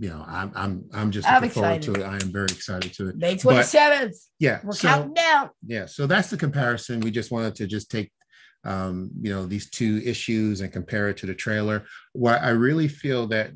you 0.01 0.09
know, 0.09 0.23
I'm 0.27 0.51
I'm 0.55 0.83
I'm 0.93 1.11
just 1.11 1.27
I'm 1.27 1.35
looking 1.41 1.49
forward 1.61 1.81
to 1.83 1.93
it. 1.95 2.03
I 2.03 2.13
am 2.15 2.31
very 2.31 2.45
excited 2.45 2.93
to 2.93 3.09
it. 3.09 3.17
May 3.17 3.35
27th. 3.35 4.15
Yeah. 4.39 4.59
We're 4.63 4.71
so- 4.73 4.87
counting 4.87 5.13
down. 5.13 5.49
yeah 5.65 5.85
so 5.85 6.07
that's 6.07 6.29
the 6.29 6.37
comparison 6.37 7.01
we 7.01 7.11
just 7.11 7.31
wanted 7.31 7.55
to 7.55 7.67
just 7.67 7.91
take 7.91 8.11
um 8.65 9.09
you 9.21 9.31
know 9.33 9.45
these 9.45 9.69
two 9.69 10.01
issues 10.05 10.61
and 10.61 10.71
compare 10.71 11.09
it 11.09 11.17
to 11.17 11.25
the 11.25 11.33
trailer 11.33 11.85
what 12.11 12.41
i 12.41 12.49
really 12.49 12.89
feel 12.89 13.25
that 13.27 13.51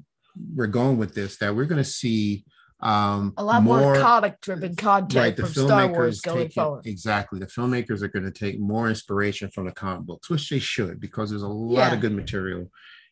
we're 0.55 0.67
going 0.67 0.97
with 0.97 1.13
this 1.13 1.37
that 1.37 1.53
we're 1.53 1.65
going 1.65 1.83
to 1.83 1.89
see 2.01 2.45
um 2.79 3.33
A 3.37 3.43
lot 3.43 3.63
more, 3.63 3.95
comic 3.99 4.39
driven 4.41 4.75
content 4.77 5.15
right 5.21 5.35
the 5.35 5.43
from 5.45 5.65
Star 5.67 5.87
Wars 5.89 6.21
going 6.21 6.37
taking 6.47 6.63
forward. 6.63 6.85
exactly 6.87 7.37
the 7.39 7.47
filmmakers 7.47 8.01
are 8.01 8.07
going 8.07 8.23
to 8.25 8.31
take 8.31 8.59
more 8.59 8.87
inspiration 8.89 9.49
from 9.53 9.65
the 9.65 9.73
comic 9.73 10.05
books 10.05 10.29
which 10.29 10.49
they 10.49 10.59
should 10.59 10.99
because 11.01 11.29
there's 11.29 11.43
a 11.43 11.47
lot 11.47 11.89
Yeah. 11.89 11.93
of 11.95 11.99
good 12.01 12.13
material 12.13 12.69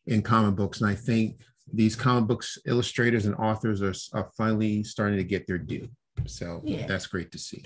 in 0.08 0.22
comic 0.22 0.56
books 0.56 0.80
and 0.82 0.90
i 0.90 0.96
think 0.96 1.40
these 1.74 1.96
comic 1.96 2.28
books 2.28 2.58
illustrators 2.66 3.26
and 3.26 3.36
authors 3.36 3.82
are, 3.82 3.94
are 4.18 4.30
finally 4.38 4.84
starting 4.84 5.18
to 5.18 5.24
get 5.24 5.48
their 5.48 5.58
due 5.58 5.88
so 6.26 6.58
uh, 6.58 6.62
Yeah. 6.64 6.88
that's 6.88 7.08
great 7.08 7.32
to 7.32 7.38
see 7.38 7.64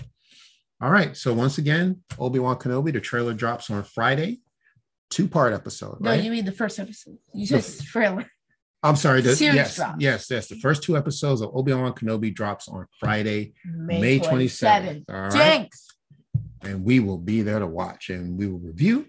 all 0.82 0.90
right 0.92 1.16
so 1.16 1.34
once 1.34 1.58
again 1.58 2.02
obi-wan 2.20 2.58
kenobi 2.58 2.92
the 2.94 3.00
trailer 3.02 3.34
drops 3.34 3.70
on 3.70 3.84
friday 3.84 4.40
two 5.10 5.28
part 5.28 5.54
episode 5.54 6.00
No, 6.02 6.12
right 6.12 6.24
you 6.24 6.32
mean 6.32 6.46
the 6.46 6.52
first 6.52 6.80
episode. 6.80 7.18
You 7.34 7.48
The 7.48 7.62
said 7.62 7.86
trailer. 7.86 8.26
i'm 8.84 8.96
sorry 8.96 9.22
the, 9.22 9.36
series 9.36 9.56
yes 9.56 9.76
drops. 9.76 9.96
yes 10.00 10.28
yes 10.30 10.48
the 10.48 10.56
first 10.58 10.84
two 10.84 10.96
episodes 10.98 11.42
of 11.42 11.50
obi-wan 11.56 11.94
kenobi 11.94 12.34
drops 12.34 12.68
on 12.68 12.86
friday 13.00 13.54
May, 13.66 14.02
may 14.02 14.20
27th. 14.20 14.30
27th 14.30 15.04
all 15.10 15.22
right 15.22 15.32
Jinx. 15.32 15.88
and 16.64 16.84
we 16.84 17.00
will 17.00 17.18
be 17.18 17.42
there 17.42 17.60
to 17.60 17.68
watch 17.68 18.10
and 18.10 18.38
we 18.38 18.48
will 18.48 18.60
review 18.60 19.06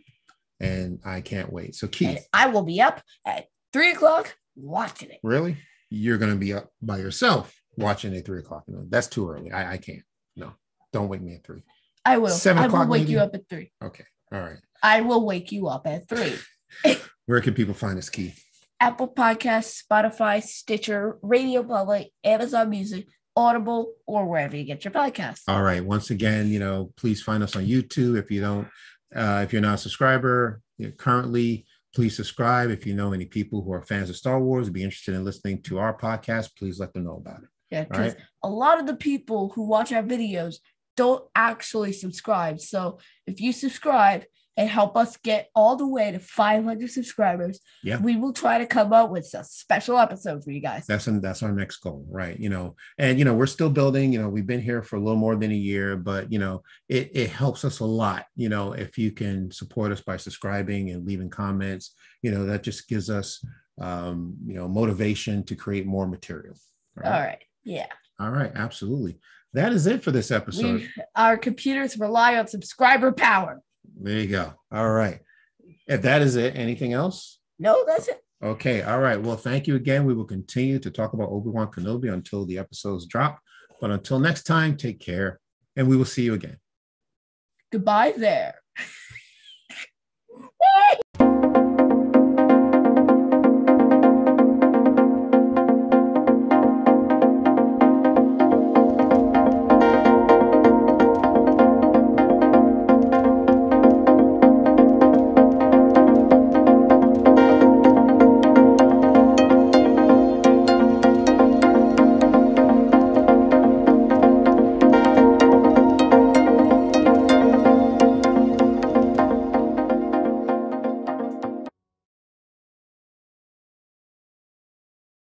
and 0.61 1.01
i 1.05 1.21
can't 1.21 1.53
wait 1.53 1.75
so 1.75 1.87
And 1.87 1.93
keith 1.93 2.27
I 2.33 2.47
will 2.49 2.63
be 2.63 2.81
up 2.81 3.03
at 3.27 3.47
three 3.73 3.93
o'clock 3.93 4.35
watching 4.57 5.11
it. 5.11 5.19
really 5.23 5.57
you're 5.91 6.19
going 6.19 6.33
to 6.33 6.39
be 6.39 6.53
up 6.53 6.71
by 6.83 6.99
yourself 6.99 7.55
watching 7.77 8.15
at 8.17 8.25
three 8.25 8.41
o'clock 8.41 8.65
no, 8.67 8.85
that's 8.89 9.07
too 9.07 9.29
early 9.29 9.53
i, 9.53 9.75
I 9.75 9.77
can't 9.77 10.03
no 10.37 10.53
don't 10.93 11.09
wake 11.09 11.23
me 11.23 11.35
at 11.35 11.45
three 11.45 11.63
I 12.05 12.19
will. 12.19 12.29
Seven 12.29 12.63
I 12.63 12.67
will 12.67 12.75
o'clock 12.75 12.89
wake 12.89 13.01
maybe? 13.03 13.13
you 13.13 13.19
up 13.21 13.35
at 13.35 13.49
three. 13.49 13.73
okay 13.83 14.05
all 14.33 14.41
right 14.41 14.59
I 14.83 15.01
will 15.01 15.27
wake 15.27 15.51
you 15.51 15.67
up 15.69 15.87
at 15.87 16.09
three. 16.09 16.35
where 17.27 17.41
can 17.41 17.53
people 17.55 17.75
find 17.75 17.99
us 17.99 18.09
keith 18.09 18.41
Apple 18.79 19.09
Podcasts, 19.09 19.83
Spotify, 19.83 20.43
Stitcher, 20.43 21.19
Radio 21.23 21.63
Public, 21.63 22.11
Amazon 22.23 22.69
Music, 22.71 23.07
Audible, 23.35 23.93
or 24.07 24.27
wherever 24.27 24.55
you 24.55 24.65
get 24.65 24.85
your 24.85 24.93
podcasts. 24.93 25.43
All 25.49 25.63
right. 25.63 25.83
Once 25.85 26.11
again, 26.11 26.49
you 26.49 26.59
know, 26.59 26.93
please 26.97 27.23
find 27.23 27.43
us 27.43 27.57
on 27.57 27.65
YouTube. 27.67 28.19
If 28.19 28.31
you 28.31 28.43
don't, 28.43 28.69
uh, 29.15 29.41
if 29.45 29.53
you're 29.53 29.63
not 29.63 29.75
a 29.75 29.79
subscriber 29.79 30.61
you 30.77 30.89
know, 30.89 30.93
currently, 30.93 31.65
please 31.97 32.15
subscribe. 32.15 32.69
If 32.69 32.87
you 32.87 32.95
know 32.95 33.15
any 33.15 33.25
people 33.25 33.63
who 33.63 33.73
are 33.73 33.81
fans 33.81 34.11
of 34.11 34.17
Star 34.17 34.39
Wars, 34.39 34.69
be 34.69 34.85
interested 34.85 35.15
in 35.15 35.25
listening 35.25 35.63
to 35.63 35.79
our 35.79 35.97
podcast, 35.97 36.51
please 36.55 36.79
let 36.79 36.93
them 36.93 37.05
know 37.05 37.17
about 37.17 37.43
it. 37.43 37.49
Yeah, 37.71 37.85
because 37.85 38.13
right. 38.13 38.23
a 38.43 38.51
lot 38.51 38.79
of 38.79 38.87
the 38.87 38.97
people 38.97 39.49
who 39.55 39.63
watch 39.63 39.93
our 39.93 40.03
videos 40.03 40.57
don't 40.99 41.25
actually 41.35 41.95
subscribe. 41.95 42.61
So 42.61 42.99
if 43.27 43.41
you 43.41 43.51
subscribe 43.51 44.25
and 44.57 44.69
help 44.69 44.97
us 44.97 45.17
get 45.19 45.51
all 45.55 45.77
the 45.77 45.87
way 45.87 46.11
to 46.11 46.19
500 46.19 46.91
subscribers, 46.91 47.61
Yeah. 47.83 48.01
we 48.01 48.17
will 48.17 48.33
try 48.33 48.59
to 48.59 48.67
come 48.67 48.93
up 48.93 49.11
with 49.11 49.33
a 49.35 49.45
special 49.45 49.99
episode 49.99 50.43
for 50.43 50.51
you 50.51 50.61
guys. 50.61 50.87
That's 50.87 51.05
that's 51.05 51.43
our 51.43 51.53
next 51.53 51.77
goal, 51.79 52.07
right? 52.11 52.39
You 52.39 52.49
know, 52.49 52.77
and 52.99 53.19
you 53.19 53.25
know, 53.25 53.35
we're 53.35 53.47
still 53.47 53.71
building. 53.71 54.13
You 54.13 54.23
know, 54.23 54.29
we've 54.29 54.47
been 54.47 54.63
here 54.63 54.83
for 54.83 54.97
a 54.97 55.01
little 55.01 55.19
more 55.19 55.37
than 55.37 55.51
a 55.51 55.55
year, 55.55 55.97
but 55.97 56.33
you 56.33 56.39
know, 56.39 56.63
it 56.89 57.11
it 57.15 57.31
helps 57.31 57.65
us 57.65 57.81
a 57.81 57.85
lot. 57.85 58.27
You 58.35 58.49
know, 58.49 58.73
if 58.73 58.97
you 58.97 59.13
can 59.13 59.51
support 59.51 59.93
us 59.93 60.01
by 60.01 60.17
subscribing 60.17 60.91
and 60.91 61.07
leaving 61.07 61.31
comments, 61.31 61.95
you 62.23 62.31
know, 62.31 62.47
that 62.47 62.63
just 62.63 62.89
gives 62.89 63.11
us 63.11 63.45
um, 63.79 64.37
you 64.47 64.55
know 64.55 64.69
motivation 64.69 65.45
to 65.45 65.55
create 65.55 65.87
more 65.87 66.07
material. 66.07 66.57
All 67.05 67.11
right. 67.11 67.43
Yeah. 67.65 67.89
All 68.19 68.31
right, 68.31 68.53
absolutely. 68.55 69.19
That 69.53 69.73
is 69.73 69.87
it 69.87 70.03
for 70.03 70.11
this 70.11 70.31
episode. 70.31 70.81
We, 70.81 70.89
our 71.15 71.37
computers 71.37 71.99
rely 71.99 72.37
on 72.39 72.47
subscriber 72.47 73.13
power. 73.13 73.61
There 74.01 74.19
you 74.19 74.29
go. 74.29 74.55
All 74.73 74.91
right. 74.91 75.21
If 75.87 76.03
that 76.03 76.23
is 76.23 76.37
it, 76.37 76.57
anything 76.57 76.93
else? 76.93 77.39
No, 77.59 77.85
that's 77.87 78.09
it. 78.09 78.21
Okay. 78.43 78.83
All 78.83 79.01
right. 79.01 79.21
Well, 79.21 79.37
thank 79.37 79.67
you 79.67 79.77
again. 79.77 80.05
We 80.05 80.15
will 80.15 80.25
continue 80.25 80.79
to 80.79 80.91
talk 80.91 81.13
about 81.13 81.31
Obi 81.31 81.51
Wan 81.51 81.69
Kenobi 81.69 82.13
until 82.13 82.45
the 82.45 82.59
episodes 82.59 83.07
drop. 83.07 83.41
But 83.81 83.91
until 83.91 84.19
next 84.19 84.45
time, 84.45 84.77
take 84.77 85.01
care 85.01 85.41
and 85.77 85.89
we 85.89 85.97
will 85.97 86.05
see 86.05 86.23
you 86.23 86.35
again. 86.35 86.59
Goodbye 87.71 88.15
there. 88.17 88.55